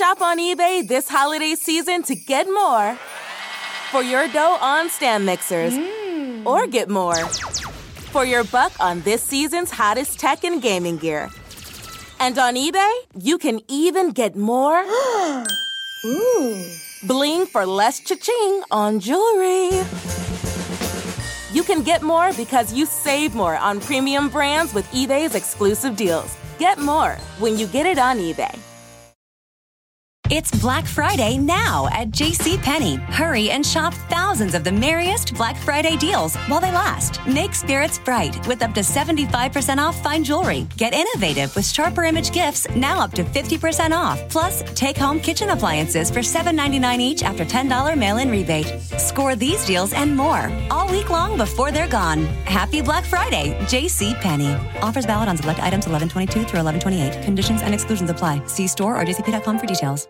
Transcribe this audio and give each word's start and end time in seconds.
Shop 0.00 0.22
on 0.22 0.38
eBay 0.38 0.88
this 0.88 1.10
holiday 1.10 1.54
season 1.54 2.02
to 2.04 2.14
get 2.14 2.46
more 2.46 2.94
for 3.90 4.02
your 4.02 4.26
dough 4.28 4.56
on 4.58 4.88
stand 4.88 5.26
mixers 5.26 5.74
hmm. 5.76 6.46
or 6.46 6.66
get 6.66 6.88
more 6.88 7.26
for 8.08 8.24
your 8.24 8.42
buck 8.44 8.72
on 8.80 9.02
this 9.02 9.22
season's 9.22 9.70
hottest 9.70 10.18
tech 10.18 10.42
and 10.42 10.62
gaming 10.62 10.96
gear. 10.96 11.28
And 12.18 12.38
on 12.38 12.54
eBay, 12.54 12.90
you 13.20 13.36
can 13.36 13.60
even 13.68 14.12
get 14.12 14.36
more 14.36 14.82
bling 17.06 17.44
for 17.44 17.66
less 17.66 18.00
cha-ching 18.00 18.62
on 18.70 19.00
jewelry. 19.00 19.84
You 21.52 21.62
can 21.62 21.82
get 21.82 22.00
more 22.00 22.32
because 22.38 22.72
you 22.72 22.86
save 22.86 23.34
more 23.34 23.56
on 23.58 23.80
premium 23.80 24.30
brands 24.30 24.72
with 24.72 24.90
eBay's 24.92 25.34
exclusive 25.34 25.94
deals. 25.94 26.34
Get 26.58 26.78
more 26.78 27.18
when 27.38 27.58
you 27.58 27.66
get 27.66 27.84
it 27.84 27.98
on 27.98 28.16
eBay. 28.16 28.58
It's 30.32 30.52
Black 30.60 30.86
Friday 30.86 31.38
now 31.38 31.88
at 31.90 32.12
JCPenney. 32.12 33.00
Hurry 33.00 33.50
and 33.50 33.66
shop 33.66 33.92
thousands 34.08 34.54
of 34.54 34.62
the 34.62 34.70
merriest 34.70 35.34
Black 35.34 35.56
Friday 35.56 35.96
deals 35.96 36.36
while 36.46 36.60
they 36.60 36.70
last. 36.70 37.20
Make 37.26 37.52
spirits 37.52 37.98
bright 37.98 38.46
with 38.46 38.62
up 38.62 38.72
to 38.74 38.80
75% 38.80 39.78
off 39.78 40.00
fine 40.00 40.22
jewelry. 40.22 40.68
Get 40.76 40.94
innovative 40.94 41.52
with 41.56 41.66
sharper 41.66 42.04
image 42.04 42.30
gifts 42.30 42.70
now 42.76 43.00
up 43.00 43.10
to 43.14 43.24
50% 43.24 43.90
off. 43.90 44.20
Plus, 44.28 44.62
take 44.76 44.96
home 44.96 45.18
kitchen 45.18 45.50
appliances 45.50 46.12
for 46.12 46.20
$7.99 46.20 47.00
each 47.00 47.24
after 47.24 47.44
$10 47.44 47.98
mail 47.98 48.18
in 48.18 48.30
rebate. 48.30 48.68
Score 48.98 49.34
these 49.34 49.66
deals 49.66 49.92
and 49.92 50.16
more 50.16 50.48
all 50.70 50.88
week 50.92 51.10
long 51.10 51.38
before 51.38 51.72
they're 51.72 51.88
gone. 51.88 52.26
Happy 52.44 52.82
Black 52.82 53.04
Friday, 53.04 53.58
JCPenney. 53.62 54.80
Offers 54.80 55.06
valid 55.06 55.28
on 55.28 55.36
select 55.36 55.58
items 55.58 55.88
1122 55.88 56.48
through 56.48 56.62
1128. 56.62 57.24
Conditions 57.24 57.62
and 57.62 57.74
exclusions 57.74 58.10
apply. 58.10 58.46
See 58.46 58.68
store 58.68 58.94
or 58.96 59.04
jcp.com 59.04 59.58
for 59.58 59.66
details. 59.66 60.06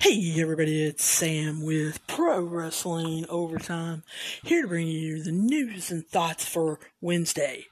Hey 0.00 0.40
everybody, 0.40 0.84
it's 0.84 1.04
Sam 1.04 1.60
with 1.60 2.06
Pro 2.06 2.40
Wrestling 2.40 3.26
Overtime, 3.28 4.04
here 4.44 4.62
to 4.62 4.68
bring 4.68 4.86
you 4.86 5.24
the 5.24 5.32
news 5.32 5.90
and 5.90 6.06
thoughts 6.06 6.44
for 6.44 6.78
Wednesday, 7.00 7.66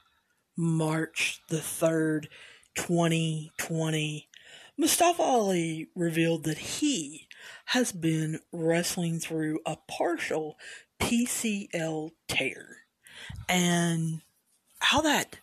March 0.57 1.41
the 1.49 1.59
3rd, 1.59 2.27
2020. 2.75 4.29
Mustafa 4.77 5.23
Ali 5.23 5.87
revealed 5.95 6.43
that 6.45 6.59
he 6.59 7.29
has 7.67 7.93
been 7.93 8.41
wrestling 8.51 9.21
through 9.21 9.61
a 9.65 9.77
partial 9.87 10.59
PCL 10.99 12.11
tear 12.27 12.79
and 13.49 14.23
how 14.81 15.01
that 15.01 15.39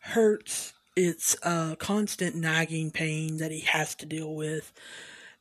hurts. 0.00 0.72
It's 0.96 1.36
a 1.44 1.76
constant 1.78 2.34
nagging 2.34 2.90
pain 2.90 3.36
that 3.36 3.52
he 3.52 3.60
has 3.60 3.94
to 3.94 4.06
deal 4.06 4.34
with 4.34 4.72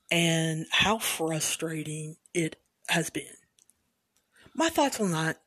and 0.10 0.66
how 0.72 0.98
frustrating 0.98 2.18
it 2.34 2.56
has 2.90 3.10
been. 3.10 3.36
My 4.54 4.70
thoughts 4.70 5.00
on 5.00 5.12
that, 5.12 5.42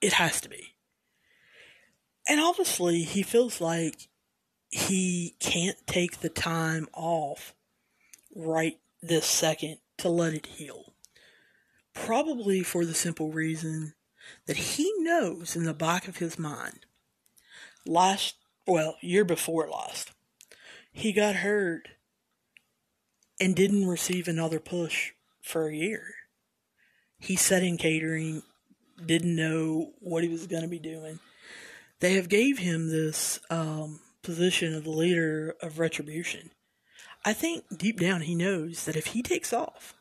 it 0.00 0.14
has 0.14 0.40
to 0.42 0.48
be. 0.48 0.74
And 2.28 2.40
obviously, 2.40 3.02
he 3.02 3.22
feels 3.22 3.60
like 3.60 4.08
he 4.70 5.34
can't 5.40 5.78
take 5.86 6.20
the 6.20 6.28
time 6.28 6.88
off 6.92 7.54
right 8.34 8.78
this 9.02 9.26
second 9.26 9.78
to 9.98 10.08
let 10.08 10.34
it 10.34 10.46
heal. 10.46 10.92
Probably 11.94 12.62
for 12.62 12.84
the 12.84 12.94
simple 12.94 13.32
reason 13.32 13.94
that 14.46 14.56
he 14.56 14.92
knows 14.98 15.56
in 15.56 15.64
the 15.64 15.74
back 15.74 16.06
of 16.06 16.18
his 16.18 16.38
mind, 16.38 16.86
last, 17.86 18.36
well, 18.66 18.96
year 19.00 19.24
before 19.24 19.68
last, 19.68 20.12
he 20.92 21.12
got 21.12 21.36
hurt 21.36 21.88
and 23.40 23.54
didn't 23.54 23.86
receive 23.86 24.28
another 24.28 24.60
push 24.60 25.12
for 25.42 25.68
a 25.68 25.74
year. 25.74 26.14
He 27.18 27.36
sat 27.36 27.62
in 27.62 27.76
catering, 27.76 28.42
didn't 29.04 29.34
know 29.34 29.92
what 30.00 30.22
he 30.22 30.28
was 30.28 30.46
going 30.46 30.62
to 30.62 30.68
be 30.68 30.78
doing. 30.78 31.18
They 32.00 32.14
have 32.14 32.28
gave 32.28 32.58
him 32.58 32.90
this 32.90 33.40
um, 33.50 34.00
position 34.22 34.74
of 34.74 34.84
the 34.84 34.90
leader 34.90 35.56
of 35.60 35.78
retribution. 35.78 36.50
I 37.24 37.32
think 37.32 37.64
deep 37.76 37.98
down 37.98 38.22
he 38.22 38.34
knows 38.34 38.84
that 38.84 38.96
if 38.96 39.06
he 39.08 39.22
takes 39.22 39.52
off, 39.52 39.94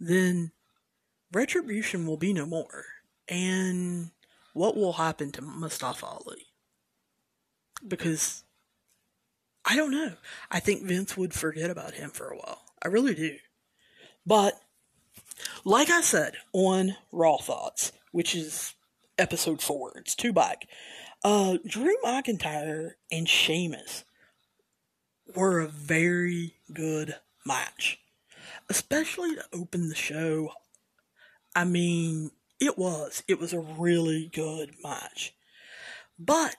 then 0.00 0.52
retribution 1.32 2.06
will 2.06 2.16
be 2.16 2.32
no 2.32 2.46
more. 2.46 2.84
And 3.28 4.10
what 4.54 4.76
will 4.76 4.94
happen 4.94 5.30
to 5.32 5.42
Mustafa 5.42 6.06
Ali? 6.06 6.46
Because 7.86 8.43
I 9.64 9.76
don't 9.76 9.90
know. 9.90 10.12
I 10.50 10.60
think 10.60 10.82
Vince 10.82 11.16
would 11.16 11.32
forget 11.32 11.70
about 11.70 11.94
him 11.94 12.10
for 12.10 12.28
a 12.28 12.36
while. 12.36 12.62
I 12.82 12.88
really 12.88 13.14
do. 13.14 13.36
But, 14.26 14.60
like 15.64 15.90
I 15.90 16.00
said 16.00 16.34
on 16.52 16.96
Raw 17.12 17.38
Thoughts, 17.38 17.92
which 18.12 18.34
is 18.34 18.74
episode 19.18 19.62
four, 19.62 19.92
it's 19.96 20.14
two 20.14 20.32
back, 20.32 20.66
uh, 21.22 21.56
Drew 21.66 21.96
McIntyre 22.04 22.92
and 23.10 23.28
Sheamus 23.28 24.04
were 25.34 25.60
a 25.60 25.68
very 25.68 26.56
good 26.72 27.16
match. 27.46 27.98
Especially 28.68 29.34
to 29.34 29.44
open 29.52 29.88
the 29.88 29.94
show. 29.94 30.50
I 31.54 31.64
mean, 31.64 32.30
it 32.60 32.78
was. 32.78 33.22
It 33.28 33.38
was 33.38 33.52
a 33.52 33.60
really 33.60 34.30
good 34.32 34.74
match. 34.82 35.34
But 36.18 36.56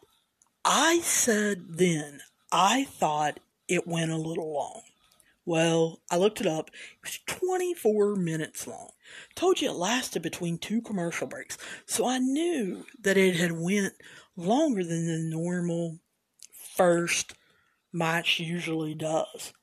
I 0.64 1.00
said 1.00 1.78
then, 1.78 2.22
I 2.52 2.86
thought 2.86 3.40
it 3.68 3.88
went 3.88 4.12
a 4.12 4.18
little 4.18 4.54
long. 4.54 4.82
Well, 5.46 6.00
I 6.10 6.18
looked 6.18 6.42
it 6.42 6.48
up. 6.48 6.70
It 6.70 6.98
was 7.04 7.20
24 7.26 8.16
minutes 8.16 8.66
long. 8.66 8.90
Told 9.36 9.62
you 9.62 9.70
it 9.70 9.76
lasted 9.76 10.22
between 10.22 10.58
two 10.58 10.82
commercial 10.82 11.28
breaks. 11.28 11.58
So 11.86 12.08
I 12.08 12.18
knew 12.18 12.86
that 13.00 13.18
it 13.18 13.36
had 13.36 13.52
went 13.52 13.94
longer 14.36 14.84
than 14.84 15.06
the 15.06 15.20
normal 15.20 16.00
first 16.52 17.34
match 17.94 18.40
usually 18.40 18.96
does. 18.96 19.54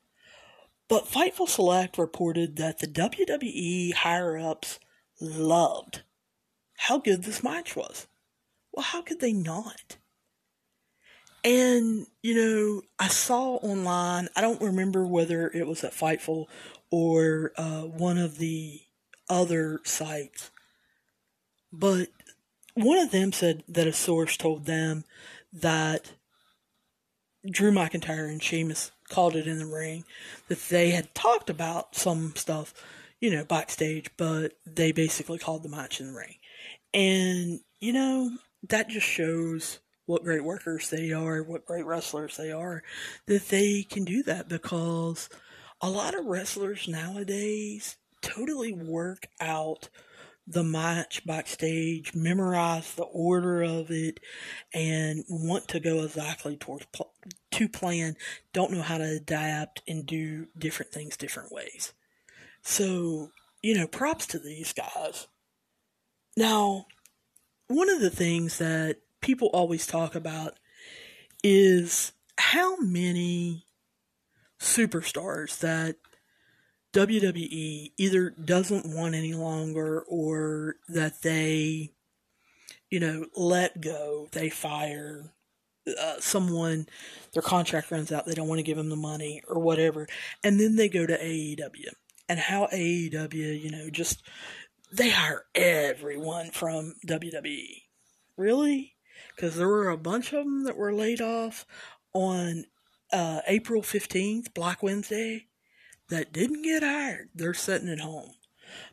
But 0.87 1.05
Fightful 1.05 1.47
Select 1.47 1.97
reported 1.97 2.55
that 2.57 2.79
the 2.79 2.87
WWE 2.87 3.93
higher 3.93 4.37
ups 4.37 4.79
loved 5.19 6.03
how 6.75 6.97
good 6.97 7.23
this 7.23 7.43
match 7.43 7.75
was. 7.75 8.07
Well, 8.71 8.83
how 8.83 9.01
could 9.01 9.19
they 9.19 9.33
not? 9.33 9.97
And, 11.43 12.07
you 12.21 12.35
know, 12.35 12.81
I 12.97 13.09
saw 13.09 13.55
online, 13.55 14.29
I 14.35 14.41
don't 14.41 14.61
remember 14.61 15.05
whether 15.05 15.51
it 15.53 15.67
was 15.67 15.83
at 15.83 15.91
Fightful 15.91 16.45
or 16.89 17.51
uh, 17.57 17.81
one 17.81 18.17
of 18.17 18.37
the 18.37 18.79
other 19.29 19.81
sites, 19.83 20.51
but 21.71 22.07
one 22.75 22.97
of 22.97 23.11
them 23.11 23.33
said 23.33 23.63
that 23.67 23.87
a 23.87 23.93
source 23.93 24.37
told 24.37 24.65
them 24.65 25.03
that 25.51 26.13
Drew 27.49 27.71
McIntyre 27.71 28.29
and 28.29 28.41
Sheamus 28.41 28.91
called 29.09 29.35
it 29.35 29.47
in 29.47 29.59
the 29.59 29.65
ring, 29.65 30.05
that 30.47 30.59
they 30.69 30.91
had 30.91 31.13
talked 31.13 31.49
about 31.49 31.95
some 31.95 32.33
stuff, 32.35 32.73
you 33.19 33.29
know, 33.29 33.43
backstage, 33.43 34.09
but 34.17 34.53
they 34.65 34.91
basically 34.91 35.39
called 35.39 35.63
the 35.63 35.69
match 35.69 35.99
in 35.99 36.07
the 36.07 36.17
ring. 36.17 36.35
And, 36.93 37.59
you 37.79 37.93
know, 37.93 38.31
that 38.69 38.89
just 38.89 39.07
shows 39.07 39.79
what 40.05 40.23
great 40.23 40.43
workers 40.43 40.89
they 40.89 41.11
are, 41.11 41.43
what 41.43 41.65
great 41.65 41.85
wrestlers 41.85 42.37
they 42.37 42.51
are, 42.51 42.83
that 43.25 43.49
they 43.49 43.83
can 43.83 44.03
do 44.03 44.23
that 44.23 44.49
because 44.49 45.29
a 45.81 45.89
lot 45.89 46.17
of 46.17 46.25
wrestlers 46.25 46.87
nowadays 46.87 47.97
totally 48.21 48.73
work 48.73 49.27
out 49.39 49.89
the 50.45 50.63
match 50.63 51.25
backstage, 51.25 52.13
memorize 52.13 52.95
the 52.95 53.03
order 53.03 53.61
of 53.61 53.89
it, 53.91 54.19
and 54.73 55.23
want 55.29 55.69
to 55.69 55.79
go 55.79 56.03
exactly 56.03 56.57
towards 56.57 56.85
pl- 56.87 57.13
to 57.51 57.69
plan. 57.69 58.17
Don't 58.51 58.71
know 58.71 58.81
how 58.81 58.97
to 58.97 59.05
adapt 59.05 59.81
and 59.87 60.05
do 60.05 60.47
different 60.57 60.91
things 60.91 61.15
different 61.15 61.51
ways. 61.51 61.93
So 62.61 63.29
you 63.63 63.75
know, 63.75 63.87
props 63.87 64.27
to 64.27 64.39
these 64.39 64.73
guys. 64.73 65.27
Now, 66.35 66.85
one 67.67 67.89
of 67.89 68.01
the 68.01 68.09
things 68.09 68.57
that 68.57 68.97
people 69.23 69.49
always 69.53 69.87
talk 69.87 70.13
about 70.13 70.59
is 71.43 72.11
how 72.37 72.75
many 72.77 73.65
superstars 74.59 75.59
that 75.59 75.95
WWE 76.93 77.91
either 77.97 78.29
doesn't 78.29 78.95
want 78.95 79.15
any 79.15 79.33
longer 79.33 80.03
or 80.07 80.75
that 80.89 81.23
they, 81.23 81.93
you 82.91 82.99
know, 82.99 83.25
let 83.35 83.81
go, 83.81 84.27
they 84.31 84.49
fire 84.49 85.33
uh, 85.99 86.15
someone, 86.19 86.85
their 87.33 87.41
contract 87.41 87.91
runs 87.91 88.11
out, 88.11 88.25
they 88.25 88.35
don't 88.35 88.47
want 88.47 88.59
to 88.59 88.63
give 88.63 88.77
them 88.77 88.89
the 88.89 88.95
money 88.95 89.41
or 89.47 89.59
whatever, 89.59 90.07
and 90.43 90.59
then 90.59 90.75
they 90.75 90.87
go 90.87 91.05
to 91.05 91.17
AEW. 91.17 91.89
And 92.29 92.39
how 92.39 92.67
AEW, 92.67 93.61
you 93.61 93.69
know, 93.69 93.89
just 93.89 94.23
they 94.91 95.09
hire 95.09 95.43
everyone 95.55 96.51
from 96.51 96.93
WWE. 97.05 97.81
Really? 98.37 98.92
Because 99.35 99.55
there 99.55 99.67
were 99.67 99.89
a 99.89 99.97
bunch 99.97 100.33
of 100.33 100.43
them 100.43 100.63
that 100.63 100.77
were 100.77 100.93
laid 100.93 101.21
off 101.21 101.65
on 102.13 102.65
uh, 103.11 103.41
April 103.47 103.81
15th, 103.81 104.53
Black 104.53 104.83
Wednesday, 104.83 105.47
that 106.09 106.33
didn't 106.33 106.63
get 106.63 106.83
hired. 106.83 107.29
They're 107.33 107.53
sitting 107.53 107.89
at 107.89 107.99
home. 107.99 108.31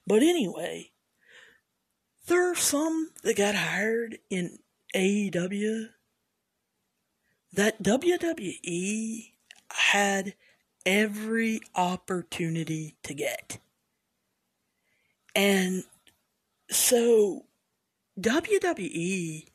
But 0.07 0.23
anyway, 0.23 0.91
there 2.27 2.51
are 2.51 2.55
some 2.55 3.11
that 3.23 3.37
got 3.37 3.55
hired 3.55 4.19
in 4.29 4.59
AEW 4.95 5.89
that 7.53 7.83
WWE 7.83 9.33
had 9.71 10.35
every 10.87 11.61
opportunity 11.75 12.97
to 13.03 13.15
get. 13.15 13.59
And 15.35 15.85
so 16.71 17.47
WWE 18.19 19.50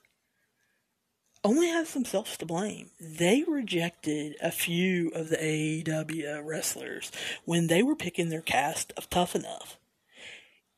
only 1.45 1.67
has 1.67 1.93
themselves 1.93 2.37
to 2.37 2.45
blame. 2.45 2.89
They 2.99 3.43
rejected 3.47 4.35
a 4.41 4.51
few 4.51 5.09
of 5.09 5.29
the 5.29 5.37
AEW 5.37 6.43
wrestlers 6.43 7.11
when 7.45 7.67
they 7.67 7.83
were 7.83 7.95
picking 7.95 8.29
their 8.29 8.41
cast 8.41 8.91
of 8.97 9.09
Tough 9.09 9.35
Enough. 9.35 9.77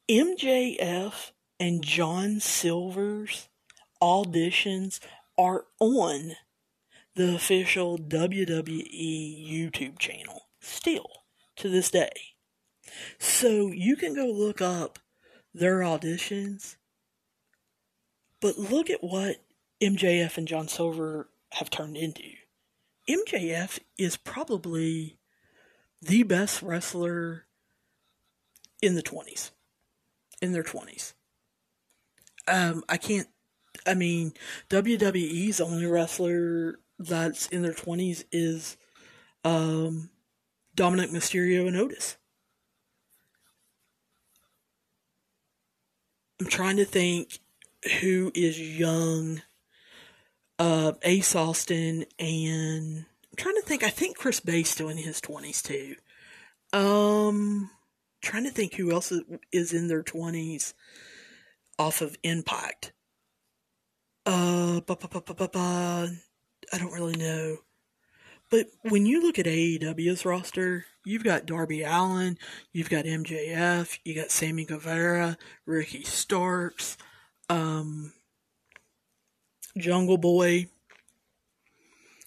MJF 0.10 1.31
and 1.60 1.84
John 1.84 2.40
Silver's 2.40 3.48
auditions 4.02 5.00
are 5.38 5.66
on 5.80 6.34
the 7.16 7.36
official 7.36 7.98
WWE 7.98 9.50
YouTube 9.50 9.98
channel 10.00 10.44
still 10.60 11.10
to 11.56 11.69
this 11.69 11.90
day. 11.90 12.12
So 13.19 13.72
you 13.72 13.96
can 13.96 14.14
go 14.14 14.25
look 14.25 14.62
up 14.62 15.00
their 15.54 15.80
auditions, 15.80 16.75
but 18.42 18.58
look 18.58 18.90
at 18.90 19.04
what 19.04 19.38
MJF 19.82 20.38
and 20.38 20.48
John 20.48 20.68
Silver 20.68 21.30
have 21.54 21.70
turned 21.70 21.98
into. 21.98 22.24
MJF 23.10 23.80
is 23.98 24.18
probably 24.18 25.18
the 26.02 26.24
best 26.24 26.62
wrestler 26.62 27.46
in 28.82 28.96
the 28.96 29.04
20s. 29.04 29.52
In 30.42 30.52
their 30.52 30.64
20s. 30.64 31.14
Um, 32.48 32.84
I 32.88 32.98
can't, 32.98 33.28
I 33.86 33.94
mean, 33.94 34.34
WWE's 34.70 35.60
only 35.60 35.86
wrestler 35.86 36.80
that's 37.00 37.48
in 37.48 37.62
their 37.62 37.74
20s 37.74 38.24
is 38.32 38.78
um, 39.44 40.10
Dominik 40.76 41.12
Mysterio 41.12 41.68
and 41.68 41.76
Otis. 41.76 42.18
I'm 46.40 46.48
trying 46.48 46.78
to 46.78 46.86
think 46.86 47.40
who 48.00 48.32
is 48.36 48.60
young. 48.60 49.42
Uh, 50.59 50.94
Ace 51.04 51.36
Austin 51.36 52.06
and 52.18 53.06
I'm 53.31 53.36
trying 53.36 53.56
to 53.56 53.62
think. 53.62 53.83
I 53.83 53.89
think 53.89 54.18
Chris 54.18 54.39
Bey's 54.39 54.69
still 54.69 54.89
in 54.89 54.98
his 54.98 55.21
20s 55.21 55.62
too. 55.62 55.95
Um, 56.77 57.69
trying 58.21 58.44
to 58.45 58.51
think 58.51 58.74
who 58.74 58.92
else 58.92 59.13
is 59.51 59.74
in 59.74 59.88
their 59.88 60.04
20s 60.04 60.74
off 61.77 62.01
of 62.01 62.18
Impact. 62.24 62.94
Uh, 64.25 64.81
I 66.74 66.77
don't 66.77 66.94
really 66.94 67.15
know. 67.15 67.57
But 68.50 68.68
when 68.81 69.06
you 69.06 69.21
look 69.21 69.39
at 69.39 69.45
AEW's 69.45 70.25
roster, 70.25 70.86
you've 71.06 71.24
got 71.24 71.45
Darby 71.45 71.83
Allin, 71.83 72.38
you've 72.71 72.89
got 72.89 73.06
MJF, 73.06 74.00
you 74.06 74.15
got 74.15 74.31
Sammy 74.31 74.65
Guevara, 74.65 75.38
Ricky 75.65 76.04
Starks, 76.04 76.98
um, 77.50 78.13
Jungle 79.78 80.18
Boy. 80.18 80.68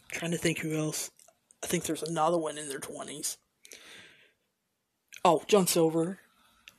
I'm 0.03 0.11
trying 0.11 0.31
to 0.33 0.39
think 0.39 0.59
who 0.59 0.77
else. 0.77 1.11
I 1.63 1.67
think 1.67 1.85
there's 1.85 2.03
another 2.03 2.39
one 2.39 2.59
in 2.59 2.69
their 2.69 2.81
20s. 2.81 3.37
Oh, 5.25 5.43
John 5.47 5.67
Silver. 5.67 6.19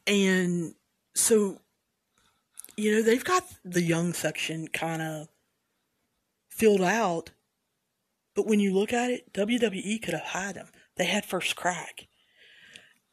And 0.07 0.73
so, 1.13 1.59
you 2.75 2.95
know, 2.95 3.01
they've 3.01 3.23
got 3.23 3.43
the 3.63 3.83
young 3.83 4.13
section 4.13 4.67
kind 4.67 5.01
of 5.01 5.27
filled 6.49 6.81
out 6.81 7.31
but 8.35 8.47
when 8.47 8.59
you 8.59 8.73
look 8.73 8.93
at 8.93 9.11
it, 9.11 9.33
WWE 9.33 10.01
could 10.01 10.13
have 10.13 10.23
had 10.23 10.55
them. 10.55 10.67
They 10.95 11.05
had 11.05 11.25
first 11.25 11.55
crack. 11.55 12.07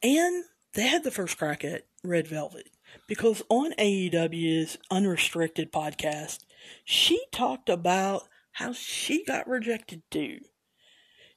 And 0.01 0.45
they 0.73 0.87
had 0.87 1.03
the 1.03 1.11
first 1.11 1.37
crack 1.37 1.63
at 1.65 1.85
Red 2.03 2.27
Velvet. 2.27 2.69
Because 3.07 3.43
on 3.49 3.73
AEW's 3.73 4.77
Unrestricted 4.89 5.71
podcast, 5.71 6.39
she 6.83 7.23
talked 7.31 7.69
about 7.69 8.27
how 8.53 8.73
she 8.73 9.23
got 9.23 9.47
rejected 9.47 10.01
too. 10.11 10.39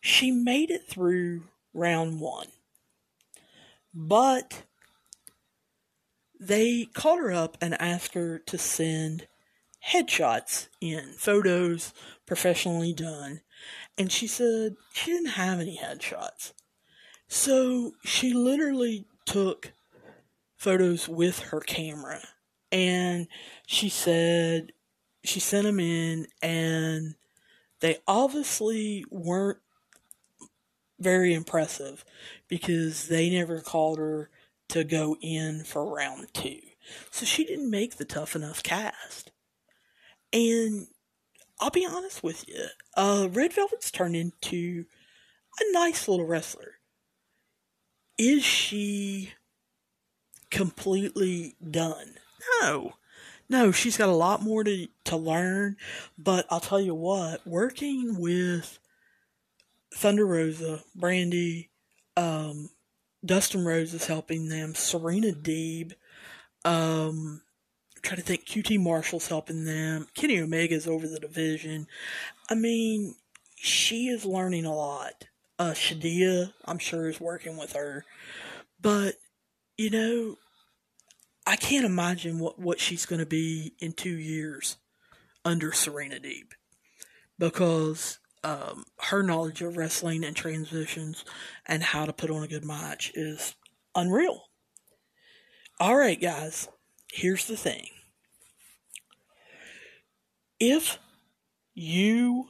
She 0.01 0.31
made 0.31 0.71
it 0.71 0.89
through 0.89 1.45
round 1.73 2.21
one. 2.21 2.49
But 3.95 4.65
they 6.41 6.87
called 6.87 7.21
her 7.21 7.33
up 7.33 7.57
and 7.61 7.81
asked 7.81 8.15
her 8.15 8.39
to 8.39 8.59
send 8.59 9.29
headshots 9.93 10.69
in, 10.81 11.13
photos 11.17 11.93
professionally 12.27 12.93
done. 12.93 13.43
And 13.97 14.11
she 14.11 14.27
said 14.27 14.77
she 14.93 15.13
didn't 15.13 15.33
have 15.33 15.61
any 15.61 15.79
headshots. 15.79 16.53
So 17.29 17.93
she 18.05 18.33
literally 18.33 19.07
took 19.27 19.73
photos 20.57 21.09
with 21.09 21.39
her 21.41 21.61
camera. 21.61 22.21
And 22.71 23.29
she 23.67 23.89
said 23.89 24.73
she 25.25 25.41
sent 25.41 25.65
them 25.65 25.81
in, 25.81 26.27
and 26.43 27.15
they 27.81 27.99
obviously 28.07 29.05
weren't 29.11 29.59
very 30.99 31.35
impressive 31.35 32.05
because 32.49 33.09
they 33.09 33.31
never 33.31 33.61
called 33.61 33.99
her 33.99 34.31
to 34.69 34.85
go 34.85 35.17
in 35.21 35.65
for 35.65 35.85
round 35.85 36.29
two. 36.33 36.61
So 37.11 37.27
she 37.27 37.45
didn't 37.45 37.71
make 37.71 37.97
the 37.97 38.05
tough 38.05 38.35
enough 38.35 38.63
cast. 38.63 39.31
And 40.33 40.87
I'll 41.61 41.71
be 41.71 41.87
honest 41.87 42.23
with 42.23 42.49
you, 42.49 42.67
uh, 42.97 43.29
Red 43.31 43.53
Velvet's 43.53 43.91
turned 43.91 44.17
into 44.17 44.87
a 45.61 45.73
nice 45.73 46.09
little 46.09 46.27
wrestler. 46.27 46.79
Is 48.19 48.45
she 48.45 49.33
completely 50.51 51.57
done? 51.71 52.15
No. 52.61 52.95
No, 53.53 53.71
she's 53.71 53.99
got 53.99 54.09
a 54.09 54.13
lot 54.13 54.41
more 54.41 54.65
to, 54.65 54.89
to 55.05 55.17
learn, 55.19 55.77
but 56.17 56.47
I'll 56.49 56.59
tell 56.59 56.81
you 56.81 56.95
what, 56.95 57.47
working 57.47 58.19
with 58.19 58.79
Thunder 59.93 60.25
Rosa, 60.25 60.83
Brandi, 60.99 61.69
um, 62.17 62.71
Dustin 63.23 63.63
Rhodes 63.63 63.93
is 63.93 64.07
helping 64.07 64.49
them, 64.49 64.75
Serena 64.75 65.33
Deeb, 65.33 65.93
um, 66.65 67.43
trying 68.01 68.17
to 68.17 68.23
think 68.23 68.47
QT 68.47 68.81
Marshall's 68.81 69.29
helping 69.29 69.67
them. 69.67 70.07
Kenny 70.15 70.41
Omega's 70.41 70.87
over 70.87 71.07
the 71.07 71.21
division. 71.21 71.89
I 72.49 72.55
mean, 72.55 73.17
she 73.57 74.07
is 74.07 74.25
learning 74.25 74.65
a 74.65 74.75
lot. 74.75 75.27
Uh, 75.59 75.73
Shida, 75.73 76.55
I'm 76.65 76.79
sure, 76.79 77.07
is 77.07 77.21
working 77.21 77.59
with 77.59 77.75
her. 77.75 78.07
But, 78.81 79.17
you 79.77 79.91
know, 79.91 80.37
I 81.47 81.57
can't 81.57 81.87
imagine 81.87 82.39
what, 82.39 82.59
what 82.59 82.81
she's 82.81 83.07
going 83.07 83.21
to 83.21 83.27
be 83.27 83.75
in 83.81 83.93
two 83.93 84.17
years 84.17 84.77
under 85.45 85.73
Serena 85.73 86.17
Deeb. 86.17 86.53
Because 87.39 88.19
um, 88.45 88.85
her 89.01 89.23
knowledge 89.23 89.63
of 89.63 89.77
wrestling 89.77 90.25
and 90.25 90.37
transitions 90.37 91.25
and 91.67 91.83
how 91.83 92.07
to 92.07 92.13
put 92.13 92.31
on 92.31 92.43
a 92.43 92.49
good 92.49 92.65
match 92.65 93.11
is 93.15 93.55
unreal. 93.95 94.45
All 95.81 95.97
right, 95.97 96.21
guys 96.21 96.69
here's 97.13 97.47
the 97.47 97.57
thing 97.57 97.89
if 100.59 100.99
you 101.75 102.47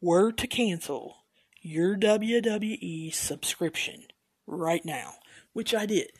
were 0.00 0.30
to 0.32 0.46
cancel 0.46 1.16
your 1.60 1.96
WWE 1.96 3.14
subscription 3.14 4.04
right 4.46 4.84
now, 4.84 5.14
which 5.52 5.74
I 5.74 5.86
did, 5.86 6.10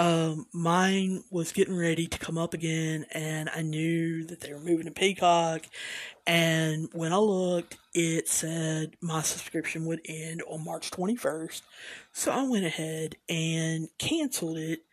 um, 0.00 0.46
mine 0.54 1.24
was 1.30 1.52
getting 1.52 1.76
ready 1.76 2.06
to 2.06 2.18
come 2.18 2.38
up 2.38 2.54
again, 2.54 3.04
and 3.12 3.50
I 3.54 3.60
knew 3.60 4.24
that 4.24 4.40
they 4.40 4.50
were 4.50 4.58
moving 4.58 4.86
to 4.86 4.90
Peacock. 4.90 5.66
And 6.26 6.88
when 6.94 7.12
I 7.12 7.18
looked, 7.18 7.76
it 7.92 8.26
said 8.26 8.96
my 9.02 9.20
subscription 9.20 9.84
would 9.84 10.00
end 10.06 10.42
on 10.48 10.64
March 10.64 10.90
21st. 10.90 11.60
So 12.14 12.32
I 12.32 12.44
went 12.44 12.64
ahead 12.64 13.16
and 13.28 13.90
canceled 13.98 14.56
it 14.56 14.84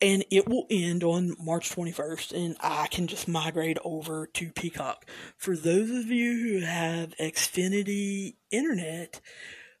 and 0.00 0.24
it 0.30 0.46
will 0.46 0.66
end 0.70 1.02
on 1.02 1.34
March 1.42 1.70
21st, 1.70 2.36
and 2.36 2.56
I 2.60 2.86
can 2.86 3.06
just 3.06 3.26
migrate 3.26 3.78
over 3.82 4.26
to 4.26 4.52
Peacock. 4.52 5.06
For 5.38 5.56
those 5.56 5.90
of 5.90 6.06
you 6.06 6.34
who 6.60 6.66
have 6.66 7.16
Xfinity 7.18 8.34
Internet, 8.50 9.20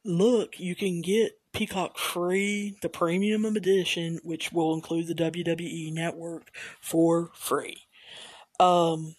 look, 0.04 0.58
you 0.58 0.74
can 0.74 1.02
get 1.02 1.38
Peacock 1.56 1.96
free, 1.96 2.76
the 2.82 2.90
premium 2.90 3.46
edition, 3.46 4.20
which 4.22 4.52
will 4.52 4.74
include 4.74 5.06
the 5.06 5.14
WWE 5.14 5.90
network 5.90 6.50
for 6.82 7.30
free. 7.32 7.78
Um, 8.60 9.16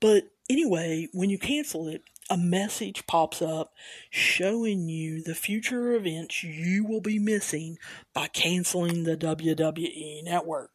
but 0.00 0.30
anyway, 0.48 1.08
when 1.12 1.28
you 1.28 1.38
cancel 1.38 1.86
it, 1.86 2.04
a 2.30 2.38
message 2.38 3.06
pops 3.06 3.42
up 3.42 3.74
showing 4.08 4.88
you 4.88 5.22
the 5.22 5.34
future 5.34 5.92
events 5.92 6.42
you 6.42 6.86
will 6.86 7.02
be 7.02 7.18
missing 7.18 7.76
by 8.14 8.28
canceling 8.28 9.04
the 9.04 9.18
WWE 9.18 10.24
network. 10.24 10.70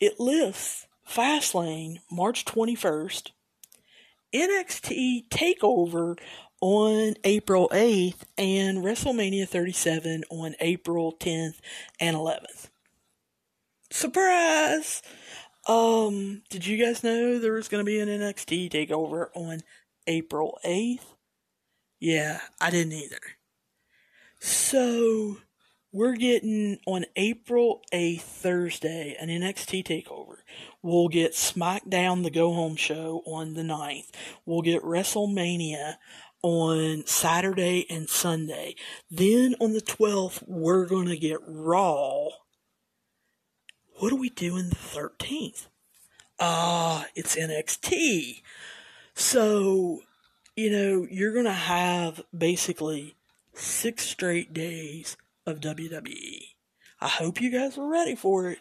It 0.00 0.18
lists 0.18 0.88
Fastlane 1.08 1.98
March 2.10 2.44
21st, 2.44 3.30
NXT 4.34 5.28
TakeOver 5.28 6.18
on 6.60 7.14
April 7.24 7.68
8th, 7.72 8.22
and 8.36 8.78
WrestleMania 8.78 9.48
37 9.48 10.24
on 10.30 10.54
April 10.60 11.12
10th 11.12 11.58
and 12.00 12.16
11th. 12.16 12.68
Surprise! 13.90 15.02
Um, 15.66 16.42
did 16.48 16.66
you 16.66 16.82
guys 16.82 17.04
know 17.04 17.38
there 17.38 17.52
was 17.52 17.68
going 17.68 17.84
to 17.84 17.90
be 17.90 18.00
an 18.00 18.08
NXT 18.08 18.70
takeover 18.70 19.28
on 19.34 19.60
April 20.06 20.58
8th? 20.64 21.04
Yeah, 22.00 22.40
I 22.60 22.70
didn't 22.70 22.92
either. 22.92 23.18
So, 24.40 25.38
we're 25.92 26.16
getting 26.16 26.78
on 26.86 27.06
April 27.16 27.82
8th, 27.92 28.20
Thursday, 28.20 29.16
an 29.18 29.28
NXT 29.28 29.84
takeover. 29.84 30.36
We'll 30.82 31.08
get 31.08 31.32
SmackDown, 31.32 32.22
the 32.22 32.30
go 32.30 32.52
home 32.52 32.76
show 32.76 33.22
on 33.26 33.54
the 33.54 33.62
9th. 33.62 34.10
We'll 34.44 34.62
get 34.62 34.82
WrestleMania 34.82 35.96
on 36.42 37.04
Saturday 37.06 37.86
and 37.90 38.08
Sunday. 38.08 38.74
Then 39.10 39.54
on 39.60 39.72
the 39.72 39.80
12th, 39.80 40.44
we're 40.46 40.86
going 40.86 41.08
to 41.08 41.16
get 41.16 41.40
Raw. 41.46 42.28
What 43.98 44.12
are 44.12 44.16
we 44.16 44.30
doing 44.30 44.68
the 44.68 44.76
13th? 44.76 45.66
Ah, 46.40 47.06
it's 47.16 47.34
NXT. 47.34 48.42
So, 49.14 50.02
you 50.54 50.70
know, 50.70 51.06
you're 51.10 51.32
going 51.32 51.46
to 51.46 51.52
have 51.52 52.22
basically 52.36 53.16
six 53.54 54.04
straight 54.04 54.54
days 54.54 55.16
of 55.44 55.60
WWE. 55.60 56.42
I 57.00 57.08
hope 57.08 57.40
you 57.40 57.50
guys 57.50 57.76
are 57.76 57.88
ready 57.88 58.14
for 58.14 58.50
it. 58.50 58.58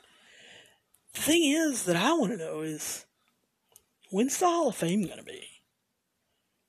The 1.13 1.21
thing 1.21 1.43
is 1.51 1.83
that 1.83 1.95
I 1.95 2.13
want 2.13 2.31
to 2.31 2.37
know 2.37 2.61
is 2.61 3.05
when's 4.09 4.37
the 4.39 4.47
Hall 4.47 4.69
of 4.69 4.75
Fame 4.75 5.03
going 5.03 5.17
to 5.17 5.23
be? 5.23 5.56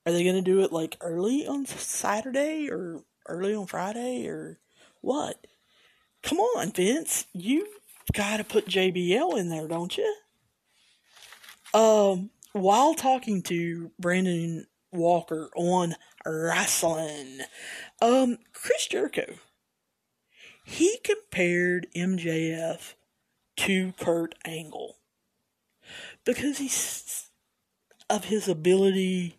Are 0.08 0.12
they 0.12 0.24
to 0.36 0.40
do 0.40 0.62
it 0.62 0.72
like 0.72 0.96
early 1.02 1.46
on 1.46 1.66
Saturday 1.66 2.70
or 2.70 3.02
early 3.26 3.54
on 3.54 3.66
Friday 3.66 4.26
or 4.26 4.58
what? 5.02 5.46
Come 6.22 6.38
on, 6.38 6.72
Vince. 6.72 7.26
You 7.34 7.66
got 8.14 8.38
to 8.38 8.44
put 8.44 8.64
JBL 8.64 9.36
in 9.36 9.50
there, 9.50 9.68
don't 9.68 9.94
you? 9.98 10.14
Um, 11.74 12.30
while 12.52 12.94
talking 12.94 13.42
to 13.42 13.90
Brandon 13.98 14.66
Walker 14.92 15.50
on 15.54 15.94
wrestling, 16.24 17.40
um, 18.00 18.38
Chris 18.54 18.86
Jericho, 18.86 19.34
he 20.64 21.00
compared 21.04 21.86
MJF 21.94 22.94
to 23.58 23.92
Kurt 24.00 24.34
Angle 24.46 24.96
because 26.24 26.56
he's 26.56 27.28
of 28.08 28.24
his 28.24 28.48
ability 28.48 29.37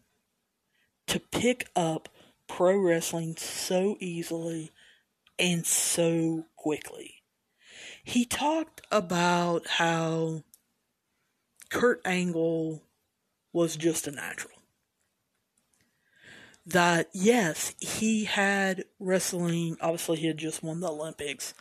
to 1.09 1.19
pick 1.19 1.69
up 1.75 2.07
pro 2.47 2.77
wrestling 2.77 3.35
so 3.35 3.97
easily 3.99 4.71
and 5.39 5.65
so 5.65 6.45
quickly. 6.55 7.15
He 8.03 8.25
talked 8.25 8.81
about 8.91 9.65
how 9.67 10.43
Kurt 11.71 12.01
Angle 12.05 12.83
was 13.51 13.75
just 13.75 14.07
a 14.07 14.11
natural. 14.11 14.53
That, 16.65 17.09
yes, 17.11 17.73
he 17.79 18.25
had 18.25 18.85
wrestling, 18.99 19.77
obviously, 19.81 20.17
he 20.17 20.27
had 20.27 20.37
just 20.37 20.61
won 20.61 20.79
the 20.79 20.89
Olympics 20.89 21.55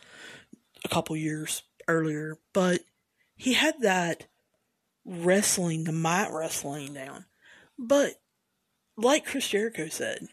a 0.85 0.89
couple 0.89 1.15
years 1.15 1.63
earlier, 1.87 2.37
but 2.53 2.81
he 3.35 3.53
had 3.53 3.81
that 3.81 4.27
wrestling, 5.05 5.85
the 5.85 5.91
mat 5.91 6.29
wrestling 6.31 6.93
down. 6.93 7.25
But 7.79 8.19
like 9.03 9.25
Chris 9.25 9.47
Jericho 9.47 9.87
said, 9.87 10.27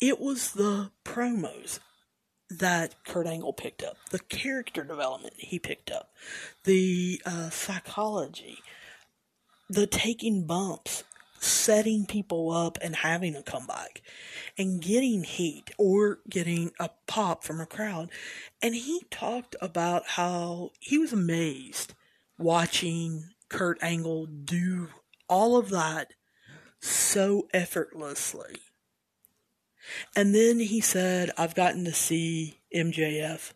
it 0.00 0.18
was 0.18 0.52
the 0.52 0.90
promos 1.04 1.78
that 2.48 2.94
Kurt 3.04 3.26
Angle 3.26 3.52
picked 3.52 3.82
up, 3.82 3.96
the 4.10 4.18
character 4.18 4.82
development 4.82 5.34
he 5.36 5.58
picked 5.58 5.90
up, 5.90 6.10
the 6.64 7.20
uh, 7.24 7.50
psychology, 7.50 8.58
the 9.68 9.86
taking 9.86 10.46
bumps, 10.46 11.04
setting 11.38 12.06
people 12.06 12.50
up 12.50 12.76
and 12.82 12.96
having 12.96 13.36
a 13.36 13.42
comeback, 13.42 14.02
and 14.58 14.82
getting 14.82 15.22
heat 15.22 15.70
or 15.78 16.18
getting 16.28 16.72
a 16.80 16.90
pop 17.06 17.44
from 17.44 17.60
a 17.60 17.66
crowd. 17.66 18.10
And 18.62 18.74
he 18.74 19.02
talked 19.10 19.54
about 19.60 20.06
how 20.06 20.70
he 20.80 20.98
was 20.98 21.12
amazed 21.12 21.94
watching 22.36 23.30
Kurt 23.48 23.78
Angle 23.82 24.26
do 24.26 24.88
all 25.28 25.56
of 25.56 25.70
that 25.70 26.14
so 26.80 27.48
effortlessly. 27.52 28.56
And 30.14 30.34
then 30.34 30.58
he 30.60 30.80
said, 30.80 31.30
I've 31.36 31.54
gotten 31.54 31.84
to 31.84 31.92
see 31.92 32.60
MJF 32.74 33.52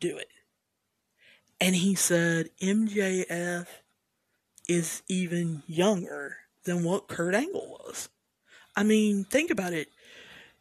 do 0.00 0.16
it. 0.16 0.28
And 1.60 1.74
he 1.76 1.94
said, 1.94 2.50
MJF 2.60 3.66
is 4.68 5.02
even 5.08 5.62
younger 5.66 6.38
than 6.64 6.84
what 6.84 7.08
Kurt 7.08 7.34
Angle 7.34 7.78
was. 7.84 8.08
I 8.74 8.82
mean, 8.82 9.24
think 9.24 9.50
about 9.50 9.72
it. 9.72 9.88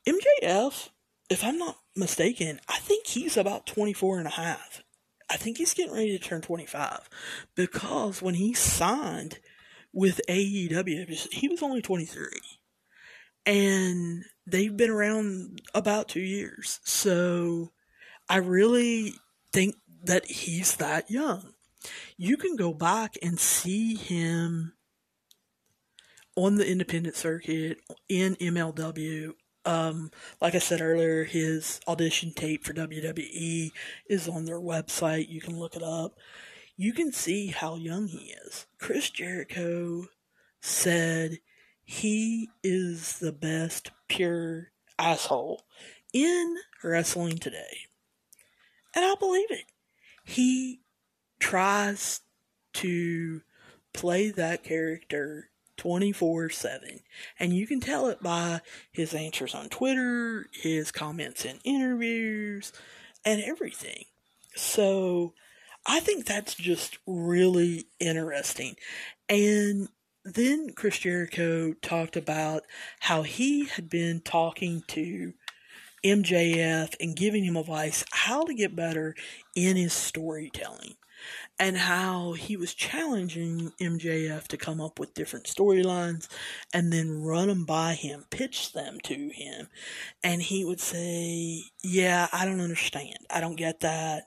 MJF, 0.07 0.89
if 1.29 1.43
I'm 1.43 1.57
not 1.57 1.77
mistaken, 1.95 2.61
I 2.69 2.77
think 2.77 3.07
he's 3.07 3.35
about 3.35 3.65
24 3.65 4.19
and 4.19 4.27
a 4.27 4.31
half. 4.31 4.83
I 5.29 5.37
think 5.37 5.57
he's 5.57 5.73
getting 5.73 5.93
ready 5.93 6.17
to 6.17 6.23
turn 6.23 6.41
25 6.41 7.09
because 7.55 8.21
when 8.21 8.35
he 8.35 8.53
signed 8.53 9.39
with 9.95 10.19
AEW, 10.27 11.33
he 11.33 11.47
was 11.47 11.63
only 11.63 11.81
23. 11.81 12.27
And 13.45 14.25
they've 14.45 14.75
been 14.75 14.89
around 14.89 15.61
about 15.73 16.09
two 16.09 16.19
years. 16.19 16.81
So 16.83 17.71
I 18.29 18.37
really 18.37 19.13
think 19.53 19.75
that 20.03 20.25
he's 20.25 20.75
that 20.75 21.09
young. 21.09 21.53
You 22.17 22.35
can 22.35 22.57
go 22.57 22.73
back 22.73 23.15
and 23.23 23.39
see 23.39 23.95
him 23.95 24.73
on 26.35 26.55
the 26.55 26.69
independent 26.69 27.15
circuit 27.15 27.77
in 28.09 28.35
MLW. 28.35 29.31
Um, 29.63 30.11
like 30.41 30.55
I 30.55 30.59
said 30.59 30.81
earlier, 30.81 31.23
his 31.23 31.79
audition 31.87 32.33
tape 32.33 32.65
for 32.65 32.73
WWE 32.73 33.71
is 34.09 34.27
on 34.27 34.43
their 34.43 34.59
website. 34.59 35.29
You 35.29 35.39
can 35.39 35.57
look 35.57 35.75
it 35.75 35.83
up 35.83 36.15
you 36.77 36.93
can 36.93 37.11
see 37.11 37.47
how 37.47 37.75
young 37.75 38.07
he 38.07 38.33
is. 38.45 38.65
Chris 38.79 39.09
Jericho 39.09 40.07
said 40.61 41.39
he 41.83 42.49
is 42.63 43.19
the 43.19 43.31
best 43.31 43.91
pure 44.07 44.71
asshole 44.97 45.63
in 46.13 46.57
wrestling 46.83 47.37
today. 47.37 47.87
And 48.93 49.05
I 49.05 49.15
believe 49.15 49.51
it. 49.51 49.65
He 50.23 50.81
tries 51.39 52.21
to 52.73 53.41
play 53.93 54.29
that 54.31 54.63
character 54.63 55.49
24 55.77 56.49
7. 56.49 56.99
And 57.39 57.53
you 57.53 57.67
can 57.67 57.79
tell 57.79 58.07
it 58.07 58.23
by 58.23 58.61
his 58.91 59.13
answers 59.13 59.53
on 59.53 59.69
Twitter, 59.69 60.47
his 60.51 60.91
comments 60.91 61.45
in 61.45 61.59
interviews, 61.63 62.71
and 63.23 63.41
everything. 63.41 64.05
So 64.55 65.33
I 65.85 65.99
think 65.99 66.25
that's 66.25 66.55
just 66.55 66.97
really 67.05 67.87
interesting. 67.99 68.75
And 69.29 69.89
then 70.23 70.71
Chris 70.75 70.99
Jericho 70.99 71.73
talked 71.73 72.17
about 72.17 72.63
how 73.01 73.21
he 73.21 73.65
had 73.65 73.89
been 73.89 74.21
talking 74.21 74.83
to 74.87 75.33
MJF 76.03 76.95
and 76.99 77.15
giving 77.15 77.43
him 77.43 77.55
advice 77.55 78.03
how 78.11 78.43
to 78.43 78.53
get 78.53 78.75
better 78.75 79.15
in 79.55 79.75
his 79.75 79.93
storytelling 79.93 80.95
and 81.59 81.77
how 81.77 82.33
he 82.33 82.57
was 82.57 82.73
challenging 82.73 83.71
MJF 83.81 84.47
to 84.47 84.57
come 84.57 84.81
up 84.81 84.99
with 84.99 85.13
different 85.13 85.45
storylines 85.45 86.27
and 86.73 86.91
then 86.91 87.23
run 87.23 87.47
them 87.47 87.65
by 87.65 87.93
him, 87.93 88.25
pitch 88.29 88.73
them 88.73 88.97
to 89.03 89.29
him. 89.29 89.67
And 90.23 90.41
he 90.41 90.65
would 90.65 90.79
say, 90.79 91.63
Yeah, 91.83 92.27
I 92.33 92.45
don't 92.45 92.61
understand. 92.61 93.17
I 93.29 93.41
don't 93.41 93.55
get 93.55 93.79
that 93.81 94.25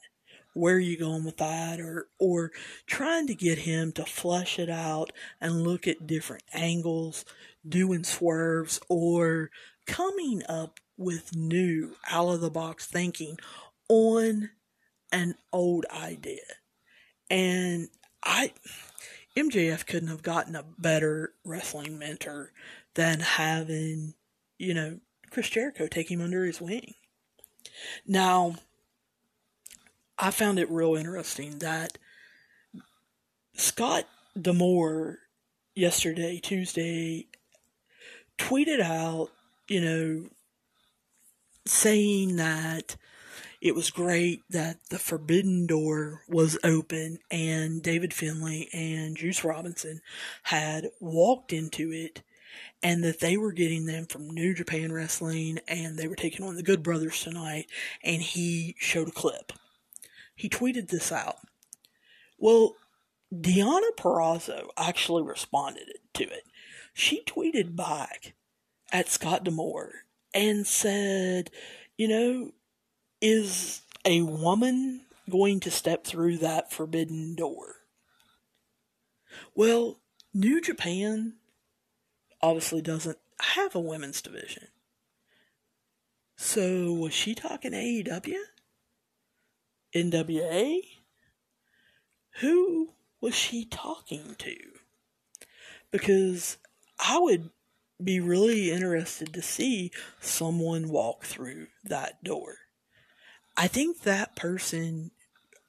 where 0.59 0.75
are 0.75 0.81
you 0.81 0.99
going 0.99 1.25
with 1.25 1.37
that 1.39 1.81
or 1.81 2.09
or 2.19 2.51
trying 2.87 3.27
to 3.27 3.35
get 3.35 3.59
him 3.59 3.93
to 3.93 4.05
flesh 4.05 4.59
it 4.59 4.71
out 4.71 5.13
and 5.41 5.63
look 5.63 5.87
at 5.87 6.07
different 6.07 6.43
angles 6.53 7.25
doing 7.67 8.05
swerves 8.05 8.81
or 8.89 9.51
coming 9.87 10.43
up 10.49 10.79
with 10.97 11.35
new 11.35 11.95
out 12.11 12.29
of 12.29 12.41
the 12.41 12.51
box 12.51 12.87
thinking 12.87 13.37
on 13.89 14.51
an 15.13 15.35
old 15.53 15.87
idea 15.91 16.43
and 17.31 17.89
i 18.25 18.53
MJF 19.39 19.87
couldn't 19.87 20.09
have 20.09 20.23
gotten 20.23 20.57
a 20.57 20.65
better 20.79 21.35
wrestling 21.45 21.97
mentor 21.97 22.53
than 22.95 23.21
having, 23.21 24.15
you 24.59 24.75
know, 24.75 24.99
Chris 25.31 25.49
Jericho 25.49 25.87
take 25.87 26.11
him 26.11 26.21
under 26.21 26.45
his 26.45 26.61
wing. 26.61 26.95
Now, 28.05 28.57
I 30.19 30.31
found 30.33 30.59
it 30.59 30.71
real 30.71 30.97
interesting 30.97 31.59
that 31.61 31.97
Scott 33.55 34.05
D'Amore 34.41 35.19
yesterday, 35.77 36.41
Tuesday, 36.41 37.27
tweeted 38.37 38.81
out, 38.81 39.29
you 39.69 39.81
know, 39.81 40.29
saying 41.67 42.37
that 42.37 42.97
it 43.61 43.75
was 43.75 43.91
great 43.91 44.43
that 44.51 44.79
the 44.91 44.99
Forbidden 44.99 45.67
Door 45.67 46.23
was 46.29 46.59
open 46.65 47.19
and 47.31 47.83
David 47.83 48.13
Finlay 48.13 48.69
and 48.73 49.17
Juice 49.17 49.45
Robinson 49.45 50.01
had 50.45 50.91
walked 51.01 51.53
into 51.53 51.93
it 51.93 52.23
and 52.83 53.05
that 53.05 53.21
they 53.21 53.37
were 53.37 53.53
getting 53.53 53.87
them 53.87 54.07
from 54.07 54.31
New 54.31 54.55
Japan 54.55 54.93
Wrestling 54.93 55.59
and 55.69 55.97
they 55.97 56.09
were 56.09 56.17
taking 56.17 56.45
on 56.45 56.57
the 56.57 56.63
Good 56.63 56.83
Brothers 56.83 57.23
tonight 57.23 57.67
and 58.03 58.23
he 58.23 58.75
showed 58.79 59.09
a 59.09 59.13
clip. 59.13 59.53
He 60.39 60.49
tweeted 60.49 60.89
this 60.89 61.11
out. 61.11 61.39
Well, 62.39 62.77
Deonna 63.35 63.91
Purrazzo 63.99 64.69
actually 64.79 65.25
responded 65.25 65.89
to 66.15 66.23
it. 66.23 66.45
She 66.95 67.25
tweeted 67.25 67.75
back 67.75 68.35
at 68.93 69.09
Scott 69.09 69.43
D'Amore 69.43 70.05
and 70.33 70.65
said, 70.65 71.51
you 71.97 72.07
know, 72.07 72.53
is 73.21 73.83
a 74.05 74.23
woman 74.23 75.01
going 75.29 75.59
to 75.59 75.73
step 75.73 76.07
through 76.07 76.37
that 76.39 76.73
forbidden 76.73 77.35
door? 77.35 77.75
Well, 79.57 79.99
New 80.33 80.61
Japan 80.61 81.35
obviously 82.41 82.81
doesn't 82.81 83.19
have 83.41 83.75
a 83.75 83.81
women's 83.81 84.23
division. 84.23 84.69
So 86.37 86.93
was 86.93 87.13
she 87.13 87.35
talking 87.35 87.73
AEW? 87.73 88.37
NWA? 89.95 90.81
Who 92.41 92.91
was 93.21 93.35
she 93.35 93.65
talking 93.65 94.37
to? 94.39 94.57
Because 95.91 96.59
I 96.99 97.19
would 97.19 97.51
be 98.03 98.21
really 98.21 98.71
interested 98.71 99.33
to 99.33 99.43
see 99.43 99.91
someone 100.21 100.89
walk 100.89 101.25
through 101.25 101.69
that 101.85 102.23
door. 102.23 102.59
I 103.57 103.67
think 103.67 104.03
that 104.03 104.37
person, 104.37 105.11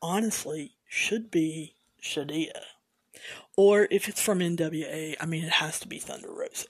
honestly, 0.01 0.73
should 0.88 1.31
be 1.31 1.75
Shida. 2.01 2.51
Or 3.57 3.88
if 3.89 4.07
it's 4.07 4.21
from 4.21 4.39
NWA, 4.39 5.15
I 5.19 5.25
mean, 5.25 5.43
it 5.43 5.53
has 5.53 5.79
to 5.79 5.88
be 5.88 5.97
Thunder 5.97 6.31
Rosa. 6.31 6.67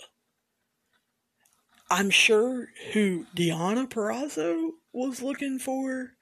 I'm 1.91 2.09
sure 2.09 2.69
who 2.93 3.25
Deonna 3.35 3.89
Purrazzo 3.89 4.71
was 4.93 5.21
looking 5.21 5.59
for 5.59 6.13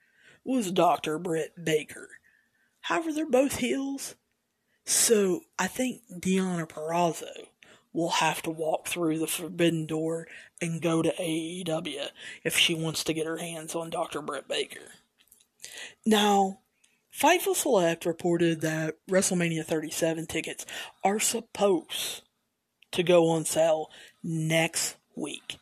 was 0.48 0.72
Dr. 0.72 1.20
Britt 1.20 1.64
Baker. 1.64 2.08
However, 2.82 3.12
they're 3.12 3.30
both 3.30 3.58
heels. 3.58 4.16
So 4.86 5.42
I 5.60 5.68
think 5.68 6.04
Deonna 6.10 6.68
Purrazzo 6.68 7.48
will 7.92 8.10
have 8.10 8.42
to 8.44 8.50
walk 8.50 8.88
through 8.88 9.20
the 9.20 9.28
forbidden 9.28 9.86
door 9.86 10.28
and 10.62 10.82
go 10.82 11.02
to 11.02 11.14
AEW 11.14 12.08
if 12.44 12.58
she 12.58 12.74
wants 12.74 13.04
to 13.04 13.14
get 13.14 13.26
her 13.26 13.38
hands 13.38 13.76
on 13.76 13.90
Dr. 13.90 14.22
Britt 14.22 14.48
Baker. 14.48 14.94
Now, 16.06 16.60
Fightful 17.14 17.56
Select 17.56 18.06
reported 18.06 18.62
that 18.62 18.96
WrestleMania 19.10 19.66
37 19.66 20.28
tickets 20.28 20.66
are 21.04 21.20
supposed 21.20 22.22
to 22.92 23.04
go 23.04 23.28
on 23.30 23.44
sale 23.44 23.90
next 24.24 24.96
week. 25.16 25.58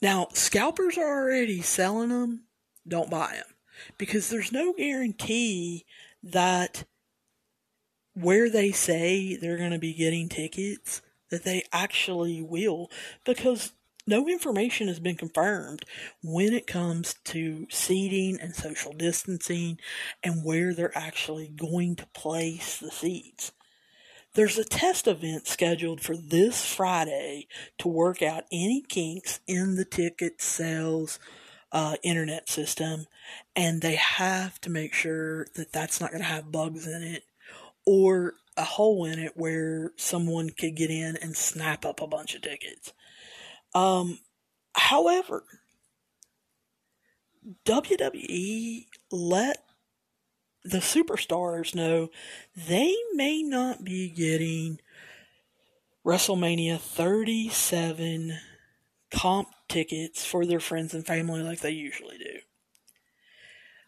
Now, 0.00 0.28
scalpers 0.32 0.96
are 0.96 1.24
already 1.24 1.60
selling 1.60 2.08
them. 2.08 2.44
Don't 2.88 3.10
buy 3.10 3.32
them 3.34 3.55
because 3.98 4.28
there's 4.28 4.52
no 4.52 4.72
guarantee 4.72 5.84
that 6.22 6.84
where 8.14 8.48
they 8.48 8.72
say 8.72 9.36
they're 9.36 9.58
going 9.58 9.72
to 9.72 9.78
be 9.78 9.92
getting 9.92 10.28
tickets 10.28 11.02
that 11.30 11.44
they 11.44 11.62
actually 11.72 12.42
will 12.42 12.90
because 13.24 13.72
no 14.06 14.28
information 14.28 14.86
has 14.88 15.00
been 15.00 15.16
confirmed 15.16 15.84
when 16.22 16.52
it 16.52 16.66
comes 16.66 17.16
to 17.24 17.66
seating 17.70 18.38
and 18.40 18.54
social 18.54 18.92
distancing 18.92 19.78
and 20.22 20.44
where 20.44 20.72
they're 20.72 20.96
actually 20.96 21.48
going 21.48 21.96
to 21.96 22.06
place 22.08 22.78
the 22.78 22.90
seats. 22.90 23.52
There's 24.34 24.58
a 24.58 24.64
test 24.64 25.08
event 25.08 25.48
scheduled 25.48 26.00
for 26.00 26.16
this 26.16 26.64
Friday 26.64 27.48
to 27.78 27.88
work 27.88 28.22
out 28.22 28.44
any 28.52 28.82
kinks 28.82 29.40
in 29.46 29.76
the 29.76 29.84
ticket 29.84 30.40
sales 30.40 31.18
uh, 31.76 31.94
internet 32.02 32.48
system, 32.48 33.06
and 33.54 33.82
they 33.82 33.96
have 33.96 34.58
to 34.62 34.70
make 34.70 34.94
sure 34.94 35.46
that 35.56 35.72
that's 35.72 36.00
not 36.00 36.08
going 36.08 36.22
to 36.22 36.26
have 36.26 36.50
bugs 36.50 36.86
in 36.86 37.02
it 37.02 37.24
or 37.84 38.32
a 38.56 38.64
hole 38.64 39.04
in 39.04 39.18
it 39.18 39.32
where 39.34 39.92
someone 39.96 40.48
could 40.48 40.74
get 40.74 40.88
in 40.88 41.18
and 41.20 41.36
snap 41.36 41.84
up 41.84 42.00
a 42.00 42.06
bunch 42.06 42.34
of 42.34 42.40
tickets. 42.40 42.94
Um, 43.74 44.20
however, 44.74 45.44
WWE 47.66 48.86
let 49.12 49.62
the 50.64 50.78
superstars 50.78 51.74
know 51.74 52.08
they 52.56 52.96
may 53.12 53.42
not 53.42 53.84
be 53.84 54.08
getting 54.08 54.80
WrestleMania 56.06 56.80
37 56.80 58.38
comp 59.10 59.48
tickets 59.68 60.24
for 60.24 60.44
their 60.46 60.60
friends 60.60 60.94
and 60.94 61.06
family 61.06 61.42
like 61.42 61.60
they 61.60 61.70
usually 61.70 62.18
do. 62.18 62.38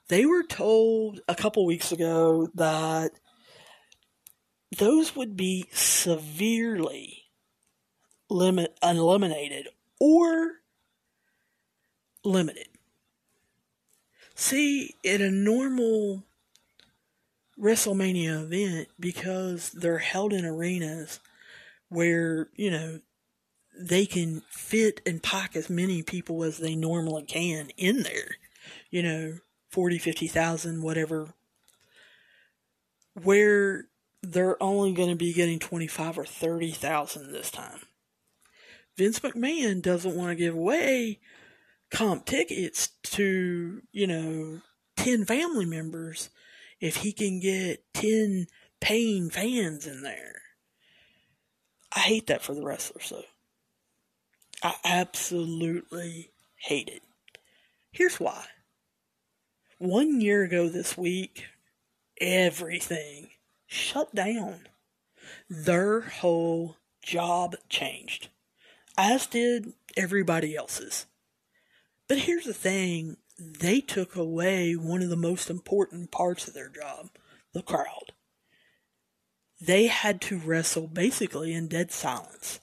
They 0.08 0.24
were 0.24 0.42
told 0.42 1.20
a 1.28 1.34
couple 1.34 1.66
weeks 1.66 1.92
ago 1.92 2.48
that 2.54 3.10
those 4.76 5.14
would 5.14 5.36
be 5.36 5.66
severely 5.72 7.24
limit 8.30 8.78
eliminated 8.82 9.68
or 10.00 10.60
limited. 12.24 12.68
See, 14.34 14.94
in 15.02 15.20
a 15.20 15.30
normal 15.30 16.24
WrestleMania 17.60 18.44
event, 18.44 18.88
because 19.00 19.70
they're 19.70 19.98
held 19.98 20.32
in 20.32 20.44
arenas 20.44 21.20
where, 21.88 22.48
you 22.54 22.70
know, 22.70 23.00
they 23.78 24.06
can 24.06 24.42
fit 24.50 25.00
and 25.06 25.22
pack 25.22 25.54
as 25.54 25.70
many 25.70 26.02
people 26.02 26.42
as 26.42 26.58
they 26.58 26.74
normally 26.74 27.22
can 27.22 27.70
in 27.76 28.02
there, 28.02 28.36
you 28.90 29.02
know, 29.02 29.38
40, 29.70 29.98
50,000, 29.98 30.82
whatever, 30.82 31.34
where 33.22 33.86
they're 34.22 34.60
only 34.62 34.92
going 34.92 35.10
to 35.10 35.16
be 35.16 35.32
getting 35.32 35.58
25 35.58 36.18
or 36.18 36.24
30,000 36.24 37.32
this 37.32 37.50
time. 37.50 37.80
Vince 38.96 39.20
McMahon 39.20 39.80
doesn't 39.80 40.16
want 40.16 40.30
to 40.30 40.34
give 40.34 40.54
away 40.54 41.20
comp 41.90 42.26
tickets 42.26 42.88
to, 43.04 43.80
you 43.92 44.06
know, 44.06 44.60
10 44.96 45.24
family 45.24 45.64
members 45.64 46.30
if 46.80 46.96
he 46.96 47.12
can 47.12 47.38
get 47.38 47.84
10 47.94 48.46
paying 48.80 49.30
fans 49.30 49.86
in 49.86 50.02
there. 50.02 50.42
I 51.94 52.00
hate 52.00 52.26
that 52.26 52.42
for 52.42 52.54
the 52.54 52.64
wrestlers, 52.64 53.10
though. 53.10 53.22
I 54.62 54.74
absolutely 54.84 56.30
hate 56.56 56.88
it. 56.88 57.02
Here's 57.92 58.18
why. 58.18 58.44
One 59.78 60.20
year 60.20 60.44
ago 60.44 60.68
this 60.68 60.96
week, 60.98 61.46
everything 62.20 63.30
shut 63.66 64.14
down. 64.14 64.66
Their 65.48 66.00
whole 66.00 66.76
job 67.02 67.56
changed 67.68 68.28
as 68.98 69.28
did 69.28 69.72
everybody 69.96 70.56
else's. 70.56 71.06
But 72.08 72.18
here's 72.18 72.44
the 72.44 72.52
thing 72.52 73.16
they 73.38 73.80
took 73.80 74.16
away 74.16 74.74
one 74.74 75.02
of 75.02 75.08
the 75.08 75.16
most 75.16 75.48
important 75.48 76.10
parts 76.10 76.48
of 76.48 76.54
their 76.54 76.68
job 76.68 77.08
the 77.54 77.62
crowd. 77.62 78.12
They 79.60 79.86
had 79.86 80.20
to 80.22 80.38
wrestle 80.38 80.88
basically 80.88 81.54
in 81.54 81.68
dead 81.68 81.92
silence. 81.92 82.60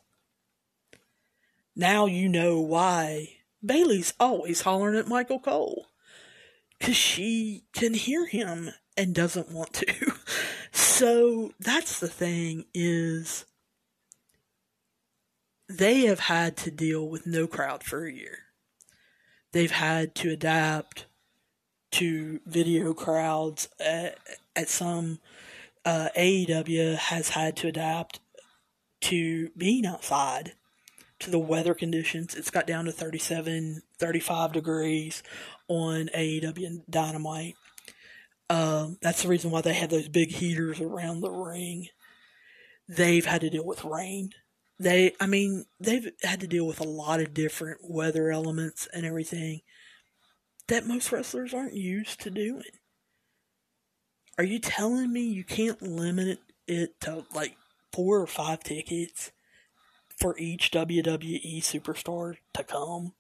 Now 1.76 2.06
you 2.06 2.30
know 2.30 2.60
why 2.62 3.38
Bayley's 3.64 4.14
always 4.20 4.62
hollering 4.62 4.98
at 4.98 5.08
Michael 5.08 5.40
Cole. 5.40 5.88
Because 6.78 6.96
she 6.96 7.64
can 7.74 7.94
hear 7.94 8.26
him 8.26 8.72
and 8.98 9.16
doesn't 9.16 9.52
want 9.52 9.74
to. 9.74 10.14
so 10.72 11.52
that's 11.60 12.00
the 12.00 12.08
thing 12.08 12.66
is 12.74 13.46
they 15.68 16.02
have 16.02 16.20
had 16.20 16.56
to 16.58 16.72
deal 16.72 17.08
with 17.10 17.26
no 17.26 17.48
crowd 17.48 17.84
for 17.84 18.06
a 18.06 18.12
year. 18.12 18.40
They've 19.52 19.72
had 19.72 20.16
to 20.16 20.32
adapt 20.32 21.06
to 21.92 22.40
video 22.46 22.94
crowds 22.94 23.70
at, 23.80 24.18
at 24.56 24.70
some 24.70 25.20
uh, 25.86 26.10
AEW 26.18 26.98
has 26.98 27.30
had 27.30 27.56
to 27.58 27.68
adapt 27.68 28.20
to 29.02 29.50
being 29.58 29.86
outside 29.86 30.54
to 31.20 31.32
the 31.32 31.40
weather 31.40 31.74
conditions. 31.74 32.36
It's 32.36 32.52
got 32.52 32.68
down 32.68 32.86
to 32.86 32.92
37, 32.92 33.82
35 33.98 34.52
degrees 34.54 35.24
on 35.68 36.10
AEW 36.16 36.82
Dynamite. 36.90 37.56
Um, 38.50 38.98
that's 39.02 39.24
the 39.24 39.30
reason 39.30 39.52
why 39.52 39.62
they 39.62 39.74
have 39.74 39.90
those 39.90 40.08
big 40.08 40.32
heaters 40.32 40.80
around 40.80 41.22
the 41.22 41.32
ring. 41.32 41.88
They've 42.88 43.26
had 43.26 43.42
to 43.42 43.50
deal 43.50 43.66
with 43.66 43.84
rain. 43.84 44.32
They, 44.78 45.14
I 45.20 45.26
mean, 45.26 45.66
they've 45.80 46.12
had 46.22 46.42
to 46.42 46.48
deal 46.48 46.68
with 46.68 46.80
a 46.80 46.88
lot 46.88 47.22
of 47.22 47.34
different 47.34 47.80
weather 47.82 48.30
elements 48.30 48.88
and 48.94 49.06
everything 49.06 49.62
that 50.68 50.86
most 50.86 51.12
wrestlers 51.12 51.54
aren't 51.54 51.76
used 51.76 52.22
to 52.22 52.30
doing. 52.30 52.64
Are 54.38 54.44
you 54.44 54.60
telling 54.60 55.14
me 55.14 55.22
you 55.22 55.44
can't 55.44 55.82
limit 55.82 56.40
it 56.68 57.00
to 57.02 57.24
like 57.34 57.56
four 57.94 58.20
or 58.20 58.28
five 58.28 58.62
tickets 58.64 59.32
for 60.26 60.36
each 60.40 60.72
WWE 60.72 61.58
superstar 61.58 62.38
to 62.52 62.64
come? 62.64 63.14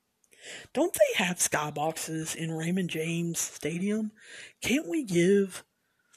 Don't 0.73 0.91
they 0.91 1.23
have 1.23 1.37
skyboxes 1.37 2.35
in 2.35 2.51
Raymond 2.51 2.89
James 2.89 3.37
Stadium? 3.39 4.11
Can't 4.63 4.87
we 4.87 5.03
give 5.03 5.63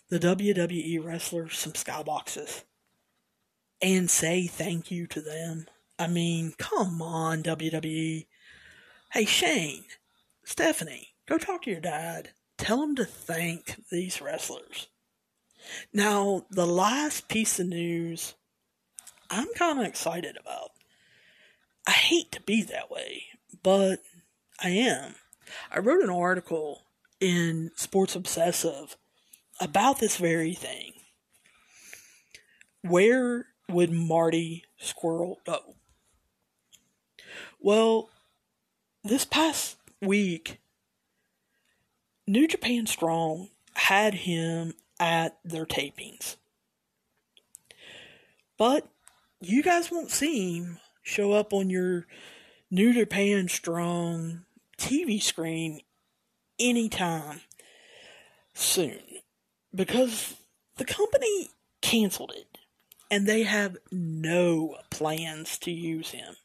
the 0.08 0.18
WWE 0.18 1.04
wrestlers 1.04 1.58
some 1.58 1.74
skyboxes 1.74 2.62
and 3.82 4.08
say 4.08 4.46
thank 4.46 4.90
you 4.90 5.06
to 5.08 5.20
them? 5.20 5.66
I 5.98 6.06
mean, 6.06 6.54
come 6.56 7.02
on, 7.02 7.42
WWE. 7.42 8.26
Hey, 9.12 9.24
Shane, 9.26 9.84
Stephanie, 10.42 11.08
go 11.26 11.36
talk 11.36 11.64
to 11.64 11.70
your 11.70 11.82
dad. 11.82 12.30
Tell 12.56 12.82
him 12.82 12.96
to 12.96 13.04
thank 13.04 13.76
these 13.90 14.22
wrestlers. 14.22 14.88
Now, 15.92 16.46
the 16.48 16.66
last 16.66 17.28
piece 17.28 17.60
of 17.60 17.66
news 17.66 18.36
I'm 19.30 19.52
kind 19.54 19.78
of 19.78 19.84
excited 19.84 20.38
about. 20.40 20.70
I 21.88 21.92
hate 21.92 22.30
to 22.32 22.42
be 22.42 22.62
that 22.64 22.90
way, 22.90 23.22
but 23.62 24.00
I 24.62 24.68
am. 24.68 25.14
I 25.72 25.78
wrote 25.78 26.02
an 26.04 26.10
article 26.10 26.82
in 27.18 27.70
Sports 27.76 28.14
Obsessive 28.14 28.98
about 29.58 29.98
this 29.98 30.18
very 30.18 30.52
thing. 30.52 30.92
Where 32.82 33.46
would 33.70 33.90
Marty 33.90 34.64
Scurll 34.78 35.36
go? 35.46 35.76
Well, 37.58 38.10
this 39.02 39.24
past 39.24 39.78
week, 40.02 40.60
New 42.26 42.46
Japan 42.46 42.84
Strong 42.86 43.48
had 43.72 44.12
him 44.12 44.74
at 45.00 45.38
their 45.42 45.64
tapings. 45.64 46.36
But 48.58 48.86
you 49.40 49.62
guys 49.62 49.90
won't 49.90 50.10
see 50.10 50.58
him 50.58 50.80
show 51.08 51.32
up 51.32 51.52
on 51.52 51.70
your 51.70 52.06
New 52.70 52.92
Japan 52.92 53.48
Strong 53.48 54.42
TV 54.76 55.20
screen 55.20 55.80
anytime 56.60 57.40
soon 58.52 59.00
because 59.74 60.34
the 60.76 60.84
company 60.84 61.50
canceled 61.80 62.32
it 62.36 62.58
and 63.10 63.26
they 63.26 63.44
have 63.44 63.78
no 63.90 64.76
plans 64.90 65.56
to 65.58 65.70
use 65.70 66.10
him. 66.10 66.36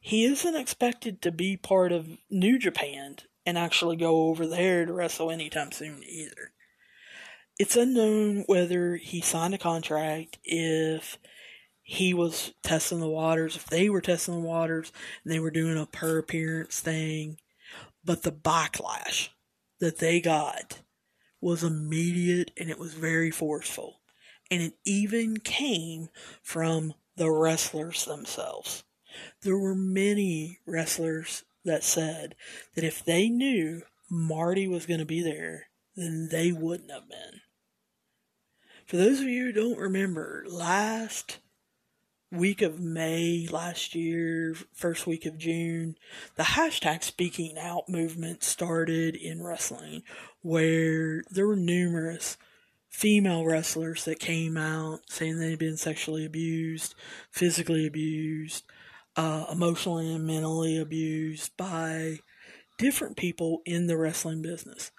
He 0.00 0.24
isn't 0.24 0.56
expected 0.56 1.22
to 1.22 1.30
be 1.30 1.56
part 1.56 1.92
of 1.92 2.18
New 2.28 2.58
Japan 2.58 3.16
and 3.46 3.56
actually 3.56 3.96
go 3.96 4.22
over 4.22 4.46
there 4.46 4.86
to 4.86 4.92
wrestle 4.92 5.30
anytime 5.30 5.70
soon 5.70 6.02
either. 6.04 6.52
It's 7.58 7.76
unknown 7.76 8.44
whether 8.46 8.96
he 8.96 9.20
signed 9.20 9.54
a 9.54 9.58
contract, 9.58 10.38
if 10.44 11.18
he 11.90 12.12
was 12.12 12.52
testing 12.62 13.00
the 13.00 13.08
waters, 13.08 13.56
if 13.56 13.64
they 13.64 13.88
were 13.88 14.02
testing 14.02 14.34
the 14.34 14.46
waters, 14.46 14.92
and 15.24 15.32
they 15.32 15.40
were 15.40 15.50
doing 15.50 15.78
a 15.78 15.86
per 15.86 16.18
appearance 16.18 16.80
thing. 16.80 17.38
But 18.04 18.24
the 18.24 18.30
backlash 18.30 19.30
that 19.80 19.96
they 19.96 20.20
got 20.20 20.82
was 21.40 21.64
immediate 21.64 22.50
and 22.58 22.68
it 22.68 22.78
was 22.78 22.92
very 22.92 23.30
forceful. 23.30 24.00
And 24.50 24.60
it 24.60 24.74
even 24.84 25.38
came 25.38 26.10
from 26.42 26.92
the 27.16 27.30
wrestlers 27.30 28.04
themselves. 28.04 28.84
There 29.40 29.56
were 29.56 29.74
many 29.74 30.58
wrestlers 30.66 31.44
that 31.64 31.84
said 31.84 32.34
that 32.74 32.84
if 32.84 33.02
they 33.02 33.30
knew 33.30 33.80
Marty 34.10 34.68
was 34.68 34.84
going 34.84 35.00
to 35.00 35.06
be 35.06 35.22
there, 35.22 35.68
then 35.96 36.28
they 36.30 36.52
wouldn't 36.52 36.90
have 36.90 37.08
been. 37.08 37.40
For 38.84 38.98
those 38.98 39.20
of 39.20 39.26
you 39.26 39.46
who 39.46 39.52
don't 39.52 39.78
remember, 39.78 40.44
last 40.46 41.38
week 42.30 42.62
of 42.62 42.80
May 42.80 43.48
last 43.50 43.94
year, 43.94 44.54
first 44.72 45.06
week 45.06 45.24
of 45.24 45.38
June, 45.38 45.96
the 46.36 46.42
hashtag 46.42 47.02
speaking 47.02 47.56
out 47.58 47.88
movement 47.88 48.44
started 48.44 49.16
in 49.16 49.42
wrestling 49.42 50.02
where 50.42 51.22
there 51.30 51.46
were 51.46 51.56
numerous 51.56 52.36
female 52.90 53.44
wrestlers 53.44 54.04
that 54.04 54.18
came 54.18 54.56
out 54.56 55.00
saying 55.08 55.38
they'd 55.38 55.58
been 55.58 55.76
sexually 55.76 56.24
abused, 56.24 56.94
physically 57.30 57.86
abused, 57.86 58.64
uh, 59.16 59.46
emotionally 59.50 60.12
and 60.14 60.26
mentally 60.26 60.78
abused 60.78 61.56
by 61.56 62.18
different 62.78 63.16
people 63.16 63.62
in 63.64 63.86
the 63.86 63.96
wrestling 63.96 64.42
business. 64.42 64.90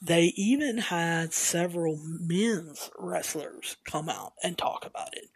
They 0.00 0.32
even 0.36 0.78
had 0.78 1.32
several 1.32 1.98
men's 2.02 2.90
wrestlers 2.98 3.76
come 3.84 4.08
out 4.08 4.32
and 4.42 4.58
talk 4.58 4.84
about 4.84 5.16
it. 5.16 5.28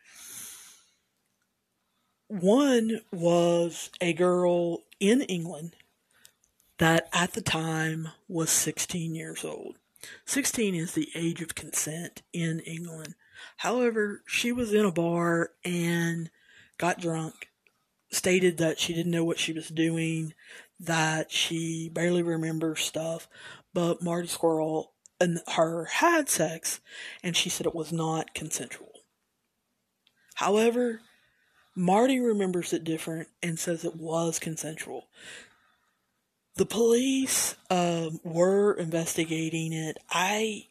One 2.28 3.02
was 3.12 3.90
a 4.00 4.12
girl 4.12 4.82
in 4.98 5.22
England 5.22 5.76
that 6.78 7.08
at 7.12 7.34
the 7.34 7.40
time 7.40 8.08
was 8.28 8.50
16 8.50 9.14
years 9.14 9.44
old. 9.44 9.76
16 10.24 10.74
is 10.74 10.92
the 10.92 11.08
age 11.14 11.40
of 11.40 11.54
consent 11.54 12.22
in 12.32 12.60
England. 12.60 13.14
However, 13.58 14.22
she 14.26 14.50
was 14.50 14.74
in 14.74 14.84
a 14.84 14.90
bar 14.90 15.52
and 15.64 16.30
got 16.78 17.00
drunk, 17.00 17.48
stated 18.10 18.58
that 18.58 18.80
she 18.80 18.92
didn't 18.92 19.12
know 19.12 19.24
what 19.24 19.38
she 19.38 19.52
was 19.52 19.68
doing, 19.68 20.34
that 20.80 21.30
she 21.30 21.88
barely 21.88 22.22
remembers 22.22 22.80
stuff, 22.80 23.28
but 23.72 24.02
Marty 24.02 24.28
Scurll 24.28 24.88
and 25.20 25.40
her 25.54 25.84
had 25.84 26.28
sex, 26.28 26.80
and 27.22 27.36
she 27.36 27.48
said 27.48 27.66
it 27.66 27.74
was 27.74 27.92
not 27.92 28.34
consensual. 28.34 28.92
However, 30.34 31.00
Marty 31.76 32.18
remembers 32.18 32.72
it 32.72 32.84
different 32.84 33.28
and 33.42 33.58
says 33.58 33.84
it 33.84 33.96
was 33.96 34.38
consensual. 34.38 35.08
The 36.56 36.64
police 36.64 37.54
um, 37.68 38.18
were 38.24 38.72
investigating 38.72 39.74
it. 39.74 39.98
I 40.10 40.68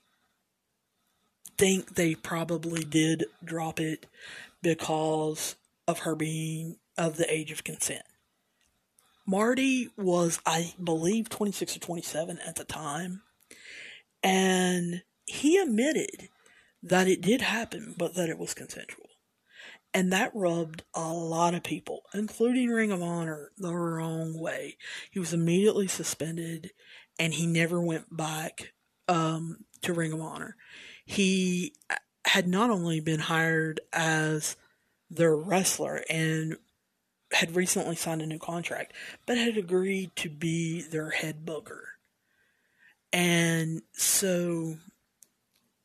think 1.60 1.94
they 1.94 2.16
probably 2.16 2.84
did 2.84 3.26
drop 3.44 3.80
it 3.80 4.08
because 4.64 5.56
of 5.88 6.00
her 6.00 6.16
being 6.16 6.78
of 6.98 7.18
the 7.18 7.32
age 7.32 7.52
of 7.52 7.64
consent. 7.64 8.04
Marty 9.28 9.90
was, 9.96 10.40
I 10.44 10.74
believe, 10.84 11.30
26 11.30 11.78
or 11.78 11.80
27 11.80 12.40
at 12.46 12.56
the 12.56 12.64
time, 12.64 13.22
and 14.24 15.04
he 15.26 15.58
admitted 15.58 16.30
that 16.82 17.08
it 17.08 17.22
did 17.22 17.42
happen, 17.42 17.94
but 17.98 18.16
that 18.16 18.30
it 18.30 18.38
was 18.38 18.54
consensual. 18.54 19.05
And 19.96 20.12
that 20.12 20.36
rubbed 20.36 20.84
a 20.94 21.14
lot 21.14 21.56
of 21.56 21.64
people, 21.64 22.04
including 22.14 22.70
Ring 22.70 22.92
of 22.92 23.02
Honor, 23.02 23.52
the 23.58 23.74
wrong 23.74 24.38
way. 24.38 24.76
He 25.10 25.20
was 25.20 25.34
immediately 25.34 25.88
suspended 25.88 26.72
and 27.18 27.34
he 27.34 27.48
never 27.48 27.80
went 27.82 28.16
back 28.16 28.74
um, 29.08 29.64
to 29.84 29.94
Ring 29.94 30.12
of 30.12 30.20
Honor. 30.20 30.58
He 31.06 31.76
had 32.26 32.46
not 32.46 32.72
only 32.72 33.00
been 33.00 33.22
hired 33.22 33.80
as 33.94 34.58
their 35.10 35.34
wrestler 35.34 36.04
and 36.10 36.58
had 37.32 37.56
recently 37.56 37.96
signed 37.96 38.22
a 38.22 38.26
new 38.28 38.38
contract, 38.38 38.92
but 39.26 39.38
had 39.38 39.56
agreed 39.56 40.14
to 40.18 40.30
be 40.30 40.82
their 40.82 41.12
head 41.12 41.46
booker. 41.46 41.88
And 43.14 43.82
so, 43.94 44.76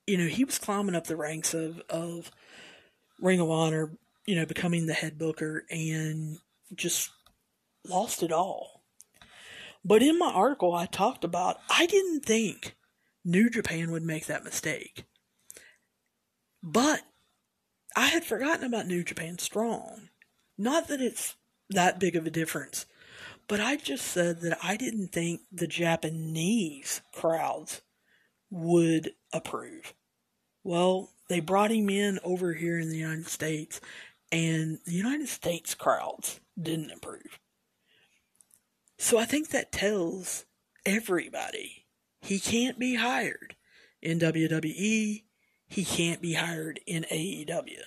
you 0.08 0.18
know, 0.18 0.26
he 0.26 0.44
was 0.44 0.58
climbing 0.58 0.96
up 0.96 1.06
the 1.06 1.14
ranks 1.14 1.54
of, 1.54 1.80
of 1.88 2.32
Ring 3.20 3.40
of 3.40 3.50
Honor, 3.50 3.90
you 4.26 4.34
know, 4.36 4.46
becoming 4.46 4.86
the 4.86 4.94
head 4.94 5.18
booker 5.18 5.64
and 5.70 6.38
just 6.74 7.10
lost 7.86 8.22
it 8.22 8.32
all. 8.32 8.82
But 9.84 10.02
in 10.02 10.18
my 10.18 10.30
article, 10.30 10.74
I 10.74 10.86
talked 10.86 11.24
about 11.24 11.58
I 11.70 11.86
didn't 11.86 12.24
think 12.24 12.76
New 13.24 13.48
Japan 13.50 13.90
would 13.90 14.02
make 14.02 14.26
that 14.26 14.44
mistake. 14.44 15.04
But 16.62 17.00
I 17.96 18.08
had 18.08 18.24
forgotten 18.24 18.64
about 18.64 18.86
New 18.86 19.02
Japan 19.02 19.38
Strong. 19.38 20.10
Not 20.58 20.88
that 20.88 21.00
it's 21.00 21.36
that 21.70 21.98
big 21.98 22.14
of 22.16 22.26
a 22.26 22.30
difference, 22.30 22.84
but 23.48 23.60
I 23.60 23.76
just 23.76 24.04
said 24.06 24.42
that 24.42 24.58
I 24.62 24.76
didn't 24.76 25.08
think 25.08 25.40
the 25.50 25.66
Japanese 25.66 27.00
crowds 27.14 27.80
would 28.50 29.12
approve. 29.32 29.94
Well, 30.62 31.10
They 31.30 31.38
brought 31.38 31.70
him 31.70 31.88
in 31.88 32.18
over 32.24 32.54
here 32.54 32.78
in 32.80 32.90
the 32.90 32.98
United 32.98 33.28
States, 33.28 33.80
and 34.32 34.78
the 34.84 34.92
United 34.92 35.28
States 35.28 35.74
crowds 35.74 36.40
didn't 36.60 36.90
improve. 36.90 37.38
So 38.98 39.18
I 39.18 39.24
think 39.24 39.48
that 39.48 39.72
tells 39.72 40.44
everybody 40.84 41.86
he 42.20 42.38
can't 42.38 42.78
be 42.78 42.96
hired 42.96 43.56
in 44.02 44.18
WWE, 44.18 45.22
he 45.68 45.84
can't 45.84 46.20
be 46.20 46.34
hired 46.34 46.80
in 46.86 47.04
AEW. 47.10 47.80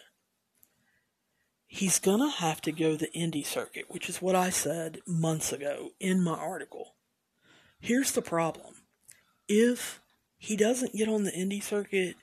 He's 1.67 1.99
gonna 1.99 2.29
have 2.29 2.61
to 2.61 2.71
go 2.71 2.95
the 2.95 3.09
indie 3.15 3.45
circuit, 3.45 3.85
which 3.89 4.09
is 4.09 4.21
what 4.21 4.35
I 4.35 4.49
said 4.49 4.99
months 5.07 5.51
ago 5.51 5.91
in 5.99 6.23
my 6.23 6.35
article. 6.35 6.95
Here's 7.79 8.11
the 8.11 8.21
problem. 8.21 8.75
If 9.47 9.99
he 10.37 10.55
doesn't 10.55 10.95
get 10.95 11.09
on 11.09 11.23
the 11.23 11.31
indie 11.31 11.63
circuit 11.63 12.15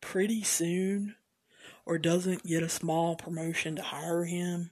pretty 0.00 0.42
soon, 0.42 1.16
or 1.88 1.96
doesn't 1.96 2.44
get 2.44 2.62
a 2.62 2.68
small 2.68 3.16
promotion 3.16 3.74
to 3.74 3.82
hire 3.82 4.24
him, 4.24 4.70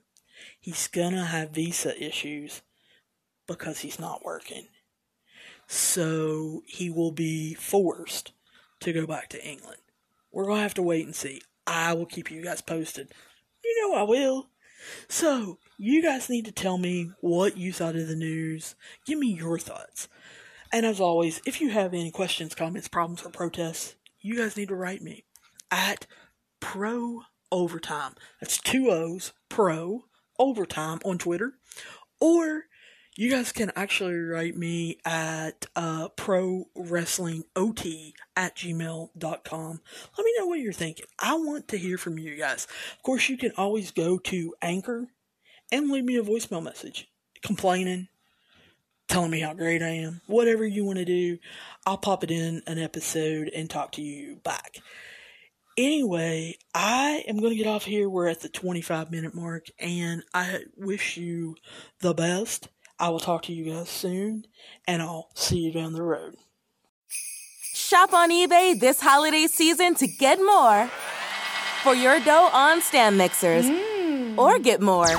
he's 0.61 0.87
gonna 0.87 1.25
have 1.25 1.51
visa 1.51 1.99
issues 2.01 2.61
because 3.49 3.79
he's 3.79 3.99
not 3.99 4.23
working. 4.23 4.69
So 5.67 6.63
he 6.67 6.91
will 6.91 7.13
be 7.13 7.55
forced 7.55 8.33
to 8.81 8.93
go 8.93 9.07
back 9.07 9.31
to 9.31 9.43
England. 9.43 9.81
We're 10.31 10.45
to 10.45 10.57
have 10.57 10.75
to 10.75 10.83
wait 10.83 11.07
and 11.07 11.17
see. 11.17 11.41
I 11.67 11.95
will 11.95 12.05
keep 12.05 12.31
you 12.31 12.45
guys 12.45 12.61
posted. 12.61 13.09
You 13.65 13.81
know 13.81 13.99
I 13.99 14.03
will. 14.03 14.51
So, 15.09 15.59
you 15.79 16.03
guys 16.03 16.29
need 16.29 16.45
to 16.45 16.53
tell 16.53 16.77
me 16.77 17.11
what 17.21 17.57
you 17.57 17.73
thought 17.73 17.97
of 17.97 18.09
the 18.09 18.15
news. 18.15 18.75
Give 19.07 19.19
me 19.19 19.33
your 19.33 19.59
thoughts. 19.59 20.07
And 20.71 20.85
as 20.85 21.01
always, 21.01 21.41
if 21.47 21.63
you 21.63 21.71
have 21.71 21.95
any 21.95 22.11
questions, 22.11 22.55
comments, 22.55 22.87
problems, 22.87 23.23
or 23.25 23.31
protests, 23.31 23.95
you 24.21 24.37
guys 24.37 24.57
need 24.57 24.69
to 24.69 24.77
write 24.77 25.01
me 25.01 25.25
at 25.71 26.07
pro 26.67 27.23
overtime. 27.53 28.17
That's 28.41 28.59
two 28.59 28.91
O's, 28.91 29.33
pro 29.49 30.07
overtime 30.37 30.99
on 31.05 31.17
Twitter. 31.17 31.53
Or 32.21 32.65
you 33.17 33.31
guys 33.31 33.53
can 33.53 33.71
actually 33.77 34.17
write 34.17 34.57
me 34.57 34.99
at 35.05 35.67
uh, 35.77 36.09
pro 36.17 36.65
wrestling 36.75 37.45
ot 37.55 37.87
at 38.35 38.57
gmail.com 38.57 39.81
let 40.19 40.25
me 40.25 40.35
know 40.37 40.47
what 40.47 40.59
you're 40.59 40.73
thinking. 40.73 41.07
I 41.21 41.35
want 41.35 41.69
to 41.69 41.79
hear 41.79 41.97
from 41.99 42.19
you 42.19 42.37
guys. 42.37 42.67
Of 42.97 43.03
course 43.05 43.29
you 43.29 43.39
can 43.39 43.53
always 43.57 43.93
go 43.93 44.19
to 44.19 44.55
anchor 44.61 45.07
and 45.71 45.89
leave 45.89 46.05
me 46.05 46.17
a 46.17 46.23
voicemail 46.23 46.65
message 46.65 47.07
complaining 47.43 48.09
telling 49.09 49.31
me 49.31 49.39
how 49.39 49.55
great 49.55 49.83
i 49.83 49.91
am 49.91 50.21
whatever 50.27 50.67
you 50.67 50.85
want 50.85 50.99
to 50.99 51.05
do. 51.05 51.39
I'll 51.87 51.97
pop 51.97 52.25
it 52.25 52.33
in 52.33 52.63
an 52.67 52.79
episode 52.79 53.53
and 53.55 53.71
talk 53.71 53.93
to 53.93 54.03
you 54.03 54.41
back 54.43 54.81
anyway, 55.77 56.57
I 56.75 57.25
am 57.29 57.39
going 57.39 57.51
to 57.51 57.57
get 57.57 57.67
off 57.67 57.85
here. 57.85 58.09
We're 58.09 58.29
at 58.29 58.41
the 58.41 58.49
25 58.49 59.11
minute 59.11 59.35
mark, 59.35 59.67
and 59.79 60.23
I 60.35 60.61
wish 60.77 61.17
you 61.17 61.57
the 62.01 62.15
best. 62.15 62.69
I 62.99 63.11
will 63.11 63.21
talk 63.21 63.43
to 63.43 63.53
you 63.53 63.73
guys 63.73 63.91
soon, 63.91 64.47
and 64.87 65.03
I'll 65.03 65.29
see 65.35 65.59
you 65.59 65.73
down 65.73 65.93
the 65.93 66.03
road. 66.03 66.37
Shop 67.75 68.13
on 68.15 68.31
eBay 68.31 68.79
this 68.79 69.01
holiday 69.01 69.47
season 69.47 69.95
to 69.97 70.07
get 70.07 70.39
more 70.39 70.89
for 71.83 71.95
your 71.95 72.19
dough 72.21 72.49
on 72.53 72.81
stand 72.81 73.19
mixers, 73.19 73.67
mm. 73.67 74.39
or 74.39 74.59
get 74.59 74.81
more 74.81 75.19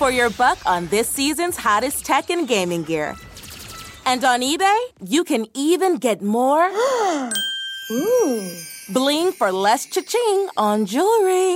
for 0.00 0.10
your 0.10 0.30
buck 0.30 0.58
on 0.66 0.88
this 0.88 1.08
season's 1.08 1.56
hottest 1.56 2.04
tech 2.04 2.28
and 2.30 2.48
gaming 2.48 2.82
gear. 2.82 3.14
And 4.04 4.24
on 4.24 4.40
eBay, 4.40 4.78
you 5.04 5.24
can 5.24 5.46
even 5.54 5.98
get 5.98 6.22
more. 6.22 6.70
Ooh. 7.90 8.50
Bling 8.92 9.30
for 9.30 9.52
less 9.52 9.86
cha-ching 9.86 10.48
on 10.56 10.84
jewelry. 10.84 11.54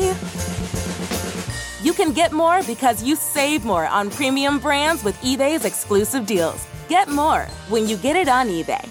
You 1.83 1.93
can 1.93 2.13
get 2.13 2.31
more 2.31 2.63
because 2.63 3.03
you 3.03 3.17
save 3.17 3.65
more 3.65 3.87
on 3.87 4.09
premium 4.09 4.61
brands 4.61 5.03
with 5.03 5.21
eBay's 5.21 5.65
exclusive 5.65 6.27
deals. 6.27 6.65
Get 6.89 7.09
more 7.09 7.43
when 7.69 7.89
you 7.89 7.97
get 7.97 8.15
it 8.15 8.29
on 8.29 8.47
eBay. 8.47 8.89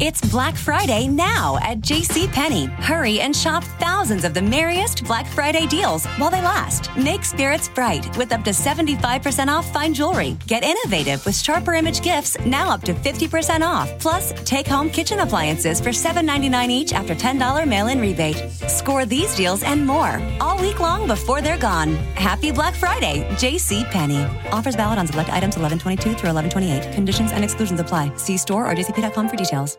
It's 0.00 0.20
Black 0.20 0.56
Friday 0.56 1.06
now 1.06 1.56
at 1.62 1.78
JCPenney. 1.78 2.68
Hurry 2.82 3.20
and 3.20 3.34
shop 3.34 3.62
thousands 3.78 4.24
of 4.24 4.34
the 4.34 4.42
merriest 4.42 5.04
Black 5.04 5.24
Friday 5.24 5.68
deals 5.68 6.04
while 6.18 6.30
they 6.30 6.42
last. 6.42 6.90
Make 6.96 7.24
spirits 7.24 7.68
bright 7.68 8.04
with 8.16 8.32
up 8.32 8.42
to 8.42 8.50
75% 8.50 9.46
off 9.46 9.72
fine 9.72 9.94
jewelry. 9.94 10.36
Get 10.48 10.64
innovative 10.64 11.24
with 11.24 11.36
sharper 11.36 11.74
image 11.74 12.02
gifts 12.02 12.36
now 12.44 12.70
up 12.70 12.82
to 12.82 12.92
50% 12.92 13.60
off. 13.60 13.88
Plus, 14.00 14.32
take 14.44 14.66
home 14.66 14.90
kitchen 14.90 15.20
appliances 15.20 15.80
for 15.80 15.90
$7.99 15.90 16.70
each 16.70 16.92
after 16.92 17.14
$10 17.14 17.66
mail 17.68 17.86
in 17.86 18.00
rebate. 18.00 18.50
Score 18.66 19.06
these 19.06 19.36
deals 19.36 19.62
and 19.62 19.86
more 19.86 20.20
all 20.40 20.60
week 20.60 20.80
long 20.80 21.06
before 21.06 21.40
they're 21.40 21.56
gone. 21.56 21.94
Happy 22.16 22.50
Black 22.50 22.74
Friday, 22.74 23.28
JCPenney. 23.36 24.50
Offers 24.50 24.74
valid 24.74 24.98
on 24.98 25.06
select 25.06 25.28
items 25.28 25.56
1122 25.56 26.18
through 26.18 26.34
1128. 26.34 26.92
Conditions 26.92 27.30
and 27.30 27.44
exclusions 27.44 27.78
apply. 27.78 28.12
See 28.16 28.36
store 28.36 28.68
or 28.68 28.74
jcp.com 28.74 29.28
for 29.28 29.36
details. 29.36 29.78